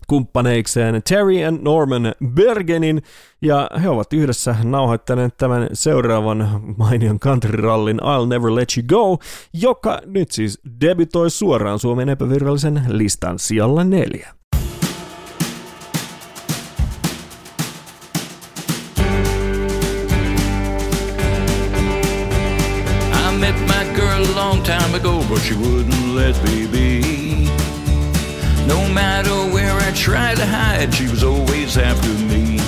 [0.07, 3.03] kumppaneikseen Terry and Norman Bergenin,
[3.43, 10.01] ja he ovat yhdessä nauhoittaneet tämän seuraavan mainion country-rallin I'll Never Let You Go, joka
[10.07, 14.36] nyt siis debitoi suoraan Suomen epävirallisen listan sijalla neljä.
[24.97, 27.45] Ago, but she wouldn't let me be.
[28.67, 32.59] No matter where I tried to hide, she was always after me.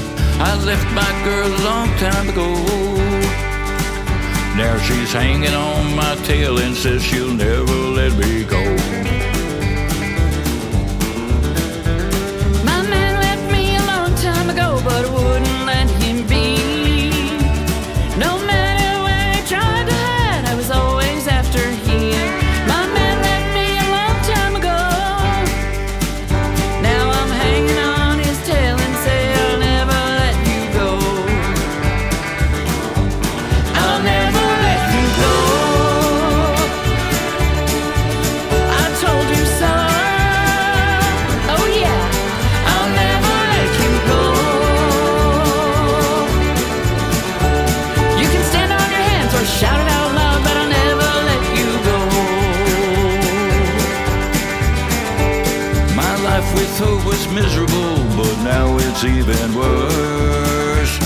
[0.40, 2.48] I left my girl a long time ago.
[4.56, 9.27] Now she's hanging on my tail and says she'll never let me go.
[59.00, 60.98] It's even worse.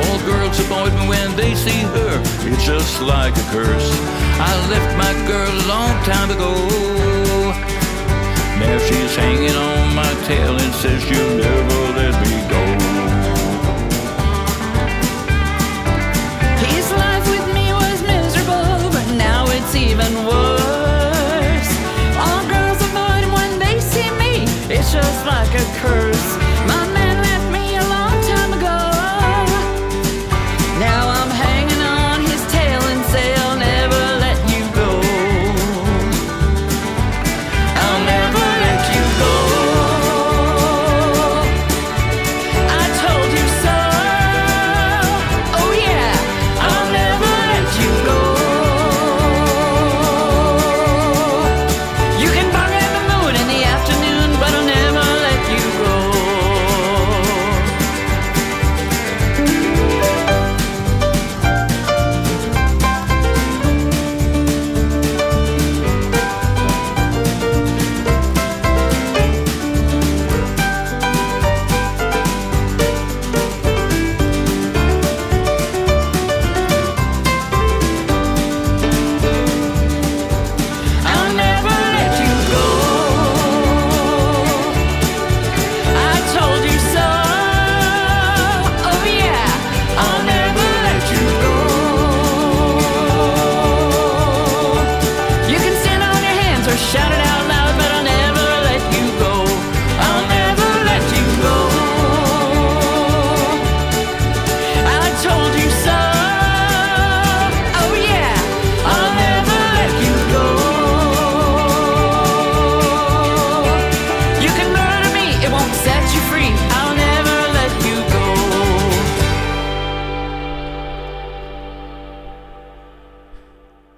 [0.00, 3.90] All girls avoid me when they see her, it's just like a curse.
[4.40, 6.54] I left my girl a long time ago.
[8.60, 12.62] Now she's hanging on my tail and says she'll never let me go.
[16.64, 21.70] His life with me was miserable, but now it's even worse.
[22.16, 24.44] All girls avoid him when they see me,
[24.74, 26.33] it's just like a curse.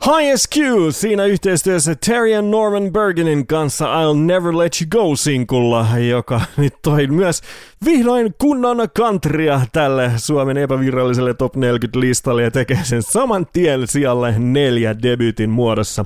[0.07, 0.57] High SQ
[0.91, 7.07] siinä yhteistyössä Terry and Norman Bergenin kanssa I'll Never Let You Go-sinkulla, joka nyt toi
[7.07, 7.43] myös
[7.85, 15.03] vihdoin kunnon countrya tälle Suomen epäviralliselle Top 40-listalle ja tekee sen saman tien sijalle neljä
[15.03, 16.05] debyytin muodossa.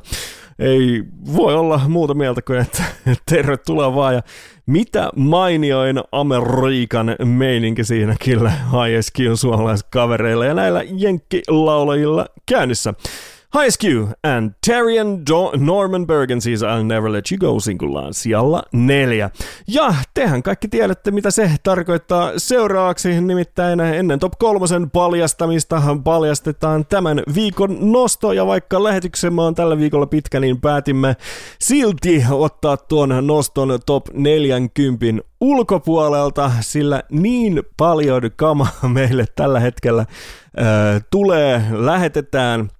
[0.58, 1.04] ei
[1.36, 2.84] voi olla muuta mieltä kuin, että
[3.30, 4.14] tervetuloa vaan.
[4.14, 4.22] Ja
[4.66, 12.94] mitä mainioin Amerikan meininki siinä kyllä HSQn suomalaiskavereilla ja näillä jenkkilaulajilla käynnissä.
[14.22, 19.30] And Terry and Do- Norman Bergen siis I'll Never Let You Go singullaan sijalla neljä.
[19.68, 27.22] Ja tehän kaikki tiedätte, mitä se tarkoittaa seuraavaksi, nimittäin ennen top kolmosen paljastamista paljastetaan tämän
[27.34, 31.16] viikon nosto, ja vaikka lähetyksemme on tällä viikolla pitkä, niin päätimme
[31.60, 35.06] silti ottaa tuon noston top 40
[35.40, 42.68] ulkopuolelta, sillä niin paljon kamaa meille tällä hetkellä äh, tulee, lähetetään–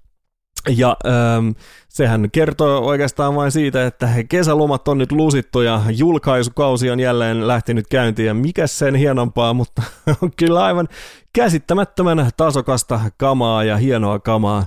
[0.69, 1.49] ja ähm,
[1.89, 7.87] sehän kertoo oikeastaan vain siitä, että kesälomat on nyt lusittu ja julkaisukausi on jälleen lähtenyt
[7.87, 9.83] käyntiin ja mikä sen hienompaa, mutta
[10.23, 10.89] on kyllä aivan
[11.33, 14.67] käsittämättömän tasokasta kamaa ja hienoa kamaa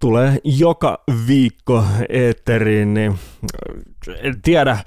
[0.00, 3.18] tulee joka viikko eetteriin, niin
[4.22, 4.78] en tiedä,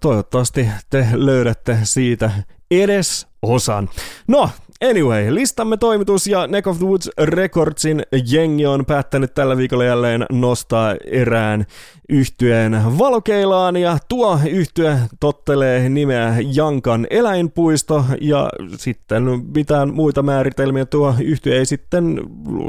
[0.00, 2.30] toivottavasti te löydätte siitä
[2.70, 3.88] edes osan.
[4.26, 4.50] No,
[4.84, 8.02] Anyway, listamme toimitus ja Neck of the Woods Recordsin
[8.32, 11.66] jengi on päättänyt tällä viikolla jälleen nostaa erään
[12.08, 19.22] yhtyeen valokeilaan ja tuo yhtye tottelee nimeä Jankan eläinpuisto ja sitten
[19.54, 22.20] mitään muita määritelmiä tuo yhtye ei sitten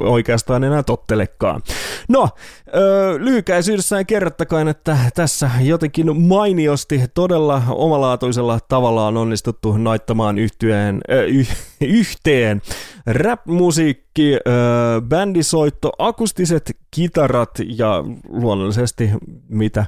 [0.04, 1.62] oikeastaan enää tottelekaan.
[2.10, 2.30] No,
[2.76, 11.26] öö, lyhykäisyydessään kerrottakaan, että tässä jotenkin mainiosti todella omalaatuisella tavalla on onnistuttu naittamaan yhtyeen, öö,
[11.26, 11.46] y-
[12.00, 12.62] yhteen
[13.06, 14.38] rap-musiikki,
[15.08, 19.10] bändisoitto, akustiset kitarat ja luonnollisesti
[19.50, 19.86] mitä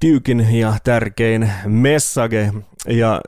[0.00, 2.52] tyykin ja tärkein message.
[2.88, 3.20] Ja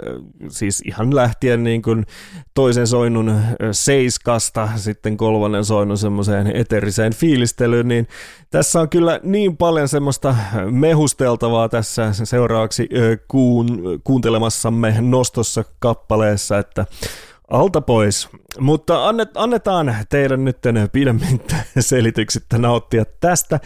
[0.49, 2.07] siis ihan lähtien niin kuin
[2.55, 3.41] toisen soinnun
[3.73, 8.09] seiskasta sitten kolmannen soinnun semmoiseen eteriseen fiilistelyyn, niin
[8.51, 10.37] tässä on kyllä niin paljon semmoista
[10.71, 12.89] mehusteltavaa tässä seuraavaksi
[13.29, 16.87] kuun, kuuntelemassamme nostossa kappaleessa, että
[17.51, 18.29] alta pois.
[18.59, 20.59] Mutta annet, annetaan teidän nyt
[20.93, 21.41] pidemmin
[21.79, 23.61] selityksettä nauttia tästä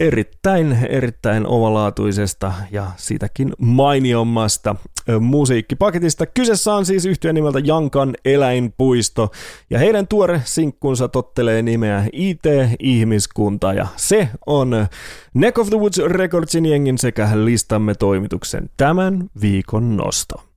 [0.00, 4.76] erittäin, erittäin omalaatuisesta ja siitäkin mainiommasta
[5.20, 6.26] musiikkipaketista.
[6.26, 9.30] Kyseessä on siis yhtiön nimeltä Jankan eläinpuisto
[9.70, 14.86] ja heidän tuore sinkkunsa tottelee nimeä IT-ihmiskunta ja se on
[15.34, 20.49] Neck of the Woods Recordsin jengin sekä listamme toimituksen tämän viikon nosto.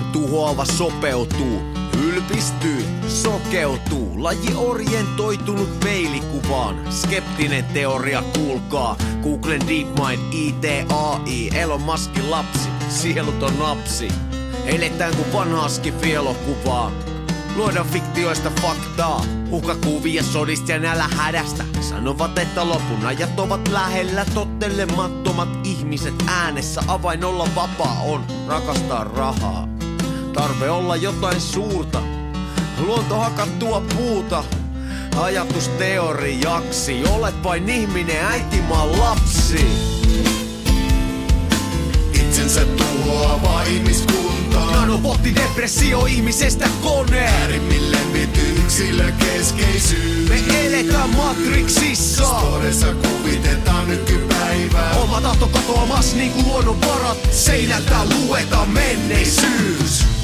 [0.00, 1.62] Itseään tuhoava sopeutuu,
[2.04, 4.22] ylpistyy, sokeutuu.
[4.22, 6.92] Laji orientoitunut peilikuvaan.
[6.92, 8.96] Skeptinen teoria kuulkaa.
[9.22, 14.08] Googlen DeepMind, ITAI, Elon Muskin lapsi, sieluton napsi.
[14.66, 16.92] Eletään kuin vanhaa skifielokuvaa.
[17.56, 21.64] Luodaan fiktioista faktaa, uhkakuvia sodista ja nälä hädästä.
[21.80, 26.82] Sanovat, että lopun ajat ovat lähellä, tottelemattomat ihmiset äänessä.
[26.88, 29.68] Avain olla vapaa on rakastaa rahaa.
[30.32, 32.02] Tarve olla jotain suurta,
[32.78, 34.44] luonto hakattua puuta.
[35.16, 39.66] Ajatusteoriaksi, olet vain ihminen, äitimaan lapsi.
[42.12, 44.60] Itsensä tuhoava ihmiskunta.
[44.72, 47.20] Nanobotti depressio ihmisestä kone.
[47.20, 48.00] Äärimmilleen
[48.70, 50.28] yksilökeskeisyys.
[50.28, 52.24] Me eletään matriksissa.
[52.24, 54.90] Storessa kuvitetaan nykypäivää.
[54.94, 57.18] Oma tahto katoamas niin kuin luonnonvarat.
[57.32, 60.19] Seinältä luetaan menneisyys.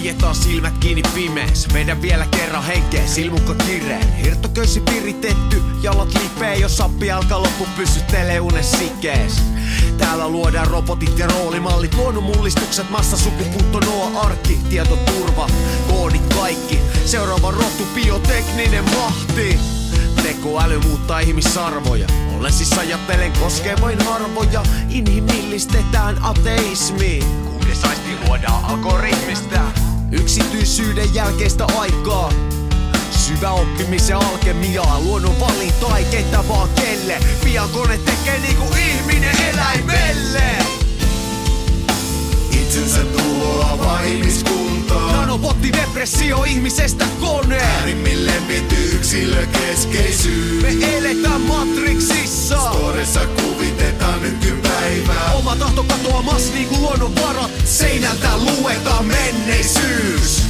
[0.00, 4.12] Kuljetaan silmät kiinni pimees, vedän vielä kerran henkeä, silmukko kireen.
[4.12, 9.42] Hirttoköysi piritetty, jalat lipee, jos sappi alkaa loppu pysyttelee unes sikees.
[9.98, 15.46] Täällä luodaan robotit ja roolimallit, luonnonmullistukset, massasukupuutto, noa arkki, tietoturva,
[15.88, 16.78] koodit kaikki.
[17.04, 19.58] Seuraava rotu, biotekninen mahti.
[20.22, 22.06] Tekoäly muuttaa ihmisarvoja.
[22.38, 24.62] Olen siis ajattelen koskee vain harvoja.
[24.88, 27.24] Inhimillistetään ateismi.
[27.44, 29.89] Kuudes aisti luodaan algoritmista.
[30.12, 32.32] Yksityisyyden jälkeistä aikaa.
[33.10, 37.18] Syvä oppimisen alkemiaa, luonnon valinta ei ketä vaan kelle.
[37.44, 40.69] Pian kone tekee niinku ihminen eläimelle.
[42.70, 44.94] Itsensä tuhoava ihmiskunta.
[44.94, 47.58] Nanobotti depressio ihmisestä kone.
[47.58, 50.62] Äärimmilleen viety yksilökeskeisyys.
[50.62, 52.72] Me eletään matriksissa.
[52.72, 55.32] Storessa kuvitetaan nykypäivää.
[55.32, 57.50] Oma tahto katoamas niinku luonnonvarat.
[57.64, 60.49] Seinältä luetaan menneisyys.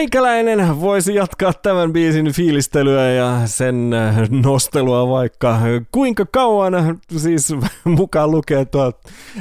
[0.00, 5.58] Meikäläinen voisi jatkaa tämän biisin fiilistelyä ja sen äh, nostelua vaikka.
[5.92, 7.54] Kuinka kauan, siis
[7.84, 8.92] mukaan lukee tuo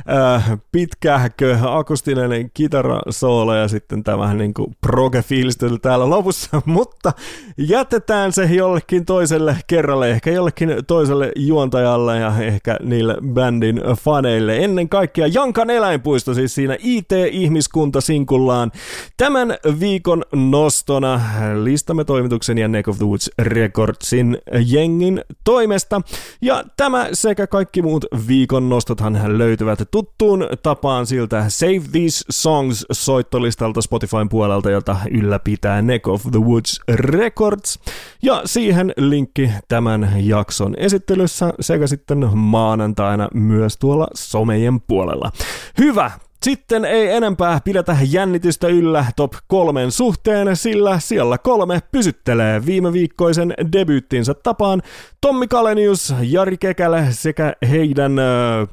[0.10, 7.12] äh, pitkähkö akustinen kitarasoolo ja sitten tämä niin kuin proge-fiilistely täällä lopussa, mutta
[7.58, 14.58] jätetään se jollekin toiselle kerralle, ehkä jollekin toiselle juontajalle ja ehkä niille bändin faneille.
[14.58, 18.72] Ennen kaikkea Jankan eläinpuisto, siis siinä IT-ihmiskunta sinkullaan
[19.18, 21.22] tämän viikon nostona
[21.64, 26.02] listamme toimituksen ja Neck of the Woods Recordsin jengin toimesta.
[26.42, 33.82] Ja tämä sekä kaikki muut viikon nostothan löytyvät tuttuun tapaan siltä Save These Songs soittolistalta
[33.82, 37.80] Spotifyn puolelta, jota ylläpitää Neck of the Woods Records.
[38.24, 45.32] Ja siihen linkki tämän jakson esittelyssä sekä sitten maanantaina myös tuolla somejen puolella.
[45.78, 46.12] Hyvä,
[46.44, 53.54] sitten ei enempää pidetä jännitystä yllä top kolmen suhteen, sillä siellä kolme pysyttelee viime viikkoisen
[53.72, 54.82] debyyttinsä tapaan
[55.22, 58.68] Tommi Kalenius, Jari Kekälä sekä heidän ö,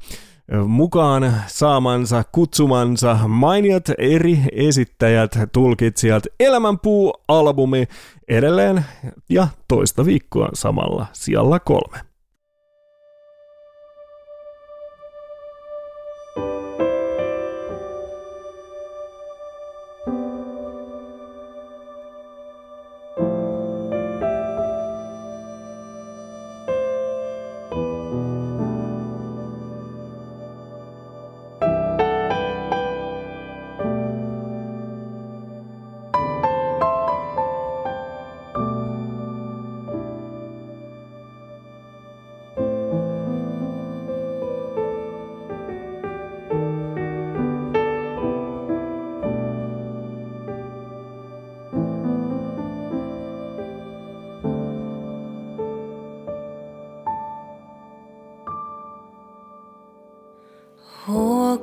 [0.67, 7.87] mukaan saamansa, kutsumansa mainiot eri esittäjät, tulkitsijat, Elämänpuu-albumi
[8.29, 8.85] edelleen
[9.31, 12.06] ja toista viikkoa samalla sijalla kolme.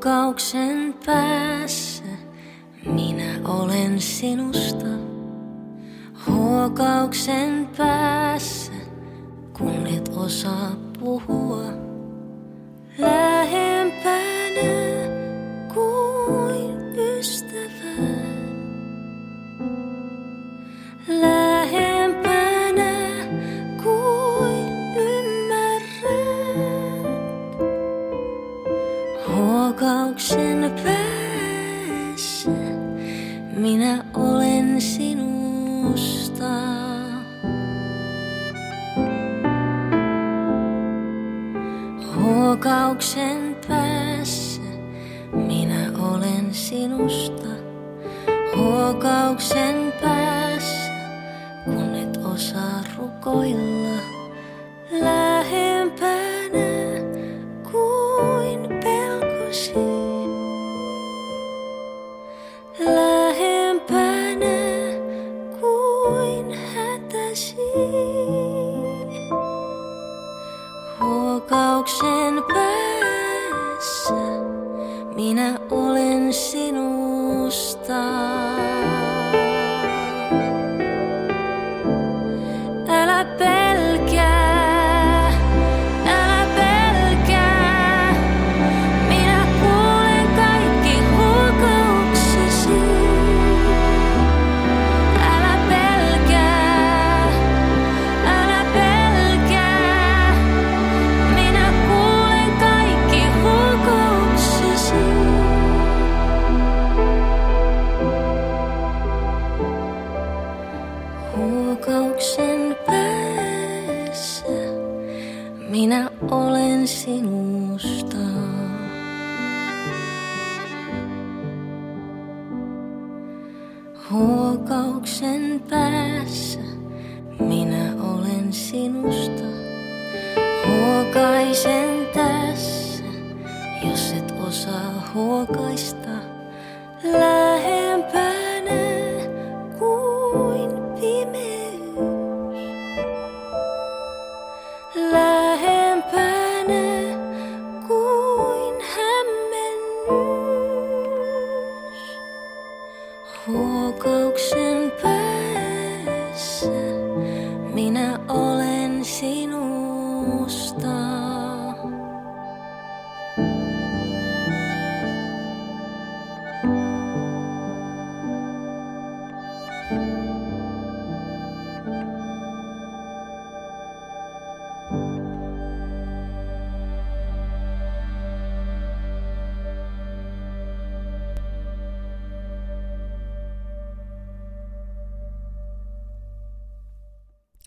[0.03, 2.03] Huokauksen päässä
[2.85, 4.85] minä olen sinusta.
[6.27, 8.71] Huokauksen päässä,
[9.57, 11.43] kun et osaa puhua.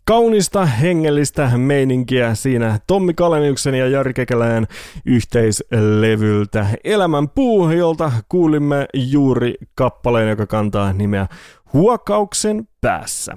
[0.09, 4.67] Kaunista hengellistä meininkiä siinä Tommi Kaleniuksen ja Jari Kekäläjän
[5.07, 11.27] yhteislevyltä Elämän puu, jolta kuulimme juuri kappaleen, joka kantaa nimeä
[11.73, 13.37] Huokauksen päässä.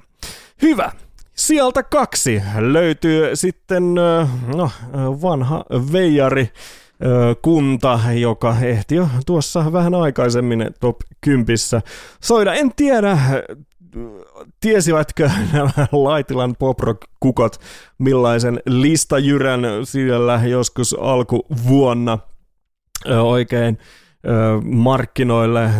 [0.62, 0.92] Hyvä.
[1.34, 3.94] Sieltä kaksi löytyy sitten
[4.54, 4.70] no,
[5.22, 6.50] vanha veijari
[7.42, 11.56] kunta, joka ehti jo tuossa vähän aikaisemmin top 10
[12.22, 12.54] soida.
[12.54, 13.18] En tiedä,
[14.60, 17.60] tiesivätkö nämä Laitilan poprock-kukot,
[17.98, 22.18] millaisen listajyrän siellä joskus alkuvuonna
[23.22, 23.78] oikein
[24.62, 25.70] markkinoille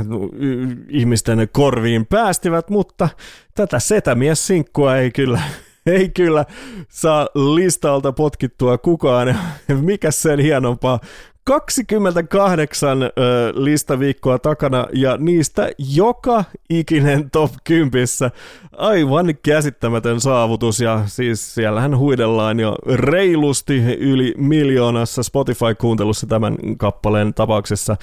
[0.89, 3.09] ihmisten korviin päästivät, mutta
[3.55, 5.41] tätä setämies-sinkkua ei kyllä,
[5.87, 6.45] ei kyllä
[6.89, 9.39] saa listalta potkittua kukaan.
[9.81, 11.01] Mikä sen hienompaa?
[11.51, 13.09] 28 ö,
[13.55, 18.07] listaviikkoa takana ja niistä joka ikinen top 10.
[18.73, 27.97] Aivan käsittämätön saavutus ja siis siellähän huidellaan jo reilusti yli miljoonassa Spotify-kuuntelussa tämän kappaleen tapauksessa.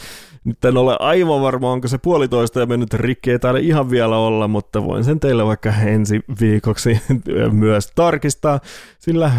[0.43, 4.17] Nyt en ole aivan varma, onko se puolitoista ja mennyt rikki, ei taida ihan vielä
[4.17, 7.01] olla, mutta voin sen teille vaikka ensi viikoksi
[7.51, 8.59] myös tarkistaa,
[8.99, 9.31] sillä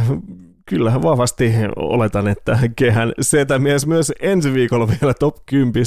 [0.69, 5.85] kyllähän vahvasti oletan, että kehän setämies myös ensi viikolla vielä top 10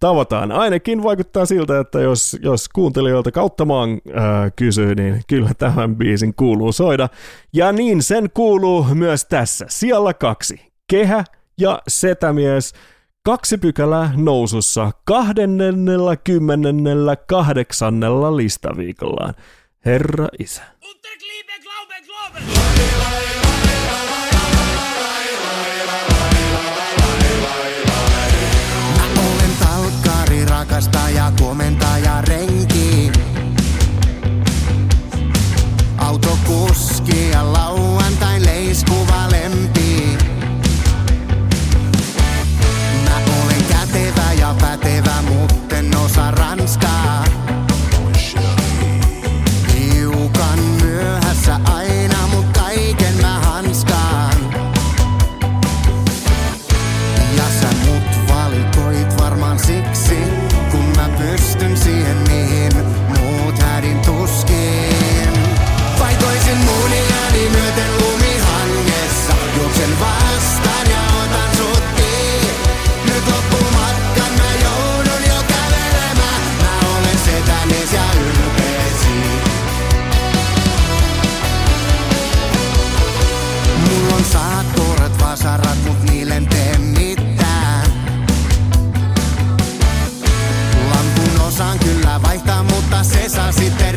[0.00, 0.52] tavataan.
[0.52, 6.34] Ainakin vaikuttaa siltä, että jos, jos kuuntelijoilta kautta maan ää, kysyy, niin kyllä tämän biisin
[6.34, 7.08] kuuluu soida.
[7.52, 9.66] Ja niin sen kuuluu myös tässä.
[9.68, 10.72] Siellä kaksi.
[10.90, 11.24] Kehä
[11.58, 12.74] ja setämies.
[13.24, 18.00] Kaksi pykälää nousussa 28.
[18.36, 19.34] listaviikollaan.
[19.84, 20.62] Herra isä.
[23.48, 24.07] nippusi
[93.28, 93.87] cabeza si te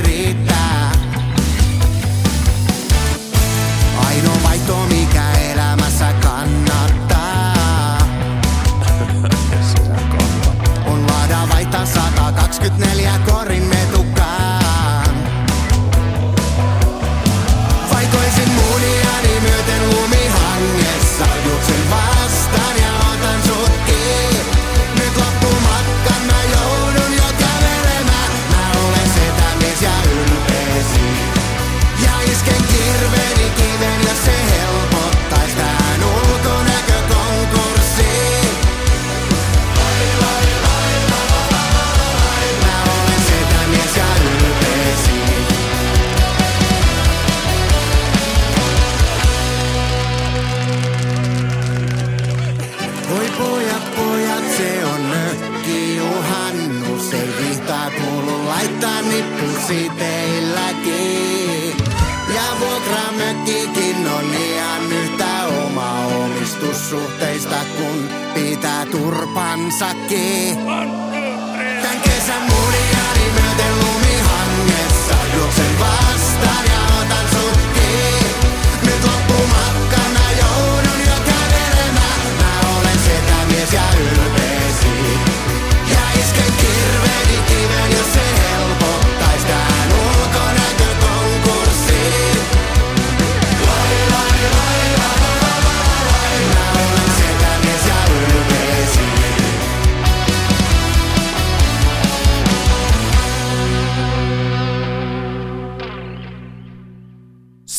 [59.97, 61.77] teilläkin.
[62.35, 70.57] Ja vuokramökkikin on liian yhtä oma omistussuhteista, kun pitää turpansakin.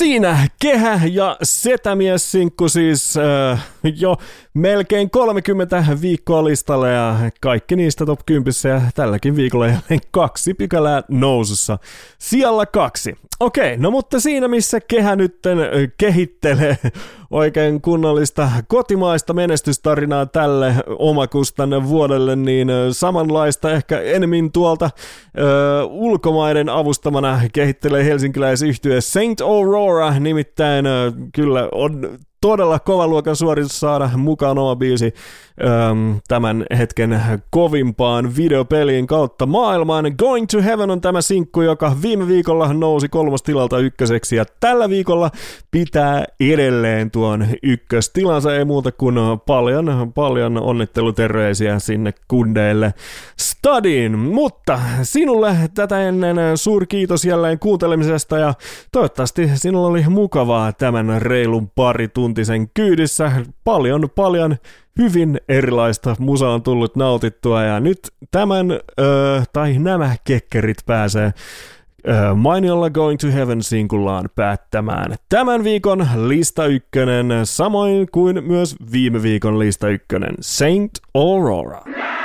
[0.02, 4.16] Siinä kehä ja setämies sinkku siis äh, jo
[4.54, 11.02] melkein 30 viikkoa listalle ja kaikki niistä top 10 ja tälläkin viikolla jälleen kaksi pykälää
[11.08, 11.78] nousussa.
[12.18, 13.14] Siellä kaksi.
[13.40, 15.58] Okei, no mutta siinä missä kehä nytten
[15.98, 16.78] kehittelee
[17.30, 24.90] oikein kunnollista kotimaista menestystarinaa tälle omakustanne vuodelle, niin samanlaista ehkä enemmän tuolta
[25.38, 33.80] ö, ulkomaiden avustamana kehittelee helsinkiläisyhtye Saint Aurora, nimittäin ö, kyllä on todella kova luokan suoritus
[33.80, 35.14] saada mukaan oma biisi
[35.64, 40.04] äm, tämän hetken kovimpaan videopeliin kautta maailmaan.
[40.18, 45.30] Going to Heaven on tämä sinkku, joka viime viikolla nousi kolmostilalta ykköseksi ja tällä viikolla
[45.70, 48.56] pitää edelleen tuon ykköstilansa.
[48.56, 49.14] Ei muuta kuin
[49.46, 52.94] paljon, paljon onnitteluterveisiä sinne kundeille
[53.38, 54.18] stadiin.
[54.18, 58.54] Mutta sinulle tätä ennen suuri kiitos jälleen kuuntelemisesta ja
[58.92, 61.70] toivottavasti sinulla oli mukavaa tämän reilun
[62.32, 63.32] parituntisen kyydissä.
[63.64, 64.56] Paljon, paljon
[64.98, 67.98] hyvin erilaista musa on tullut nautittua ja nyt
[68.30, 68.70] tämän,
[69.00, 71.32] öö, tai nämä kekkerit pääsee
[72.34, 79.58] mainiolla Going to Heaven sinkullaan päättämään tämän viikon lista ykkönen, samoin kuin myös viime viikon
[79.58, 81.78] lista ykkönen, Saint Aurora.
[81.78, 82.21] Afraid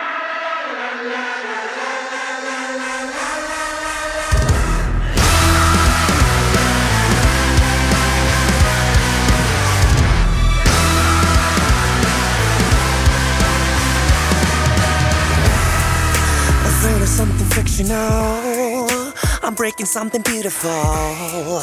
[17.78, 19.14] something know?
[19.44, 21.62] I'm breaking something beautiful.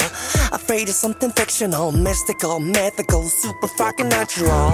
[0.53, 4.71] Afraid of something fictional, mystical, mythical, super fucking natural.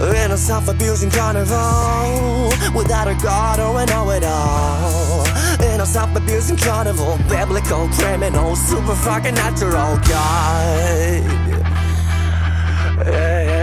[0.00, 5.24] In a self abusing carnival, without a god or a know it all.
[5.62, 9.96] In a self abusing carnival, biblical, criminal, super fucking natural.
[10.08, 11.52] God.
[13.04, 13.61] Yeah, yeah,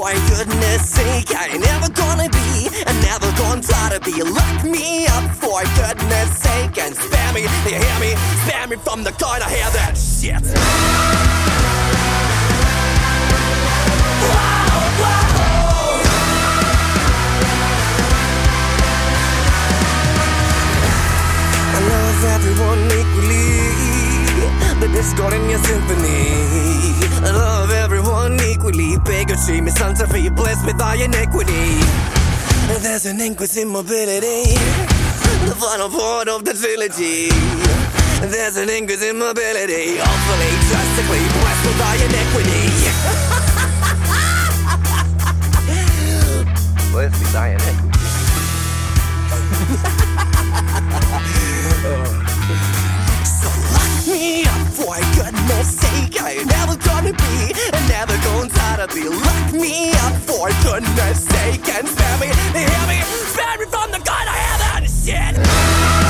[0.00, 1.30] for goodness sake.
[1.36, 4.22] I ain't never gonna be, and never gonna try to be.
[4.22, 7.42] Lock me up for goodness sake and spare me.
[7.42, 8.16] You hear me?
[8.44, 9.44] Spare me from the corner.
[9.44, 10.40] Hear that shit.
[21.76, 23.50] I love everyone equally.
[24.80, 26.70] The discord in your symphony.
[27.22, 27.89] I love everyone
[28.70, 28.98] equally.
[28.98, 31.80] Bigotry, misanthropy, blessed with our iniquity.
[32.82, 34.54] There's an inquisitive mobility.
[35.46, 37.30] The final part of the trilogy.
[38.30, 39.98] There's an inquisitive mobility.
[40.00, 42.70] Awfully, drastically blessed with our iniquity.
[46.92, 47.90] blessed with our iniquity.
[53.40, 54.92] So lock me up for
[55.64, 56.20] sake.
[56.20, 59.08] I ain't never gonna be and never gonna try to be.
[59.08, 62.26] Lock me up for goodness sake and spare me.
[62.54, 63.00] Hear me?
[63.34, 66.09] Spare me from the God I have and shit.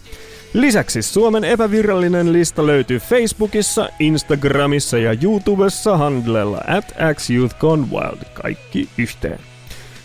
[0.54, 9.38] Lisäksi Suomen epävirallinen lista löytyy Facebookissa, Instagramissa ja YouTubessa handlella at xyouthgonewild, kaikki yhteen.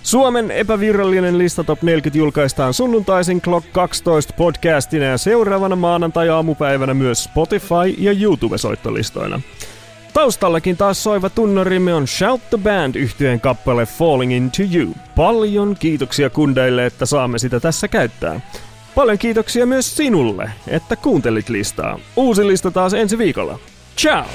[0.04, 7.96] Suomen epävirallinen lista Top 40 julkaistaan sunnuntaisin Clock 12 podcastina ja seuraavana maanantai-aamupäivänä myös Spotify
[7.98, 9.42] ja YouTube-soittolistoina.
[10.14, 14.94] Taustallakin taas soiva tunnarimme on Shout the Band yhtyeen kappale Falling Into You.
[15.16, 18.42] Paljon kiitoksia kundeille, että saamme sitä tässä käyttää.
[18.98, 22.00] Paljon kiitoksia myös sinulle, että kuuntelit listaa.
[22.16, 23.60] Uusi lista taas ensi viikolla.
[23.98, 24.26] Ciao!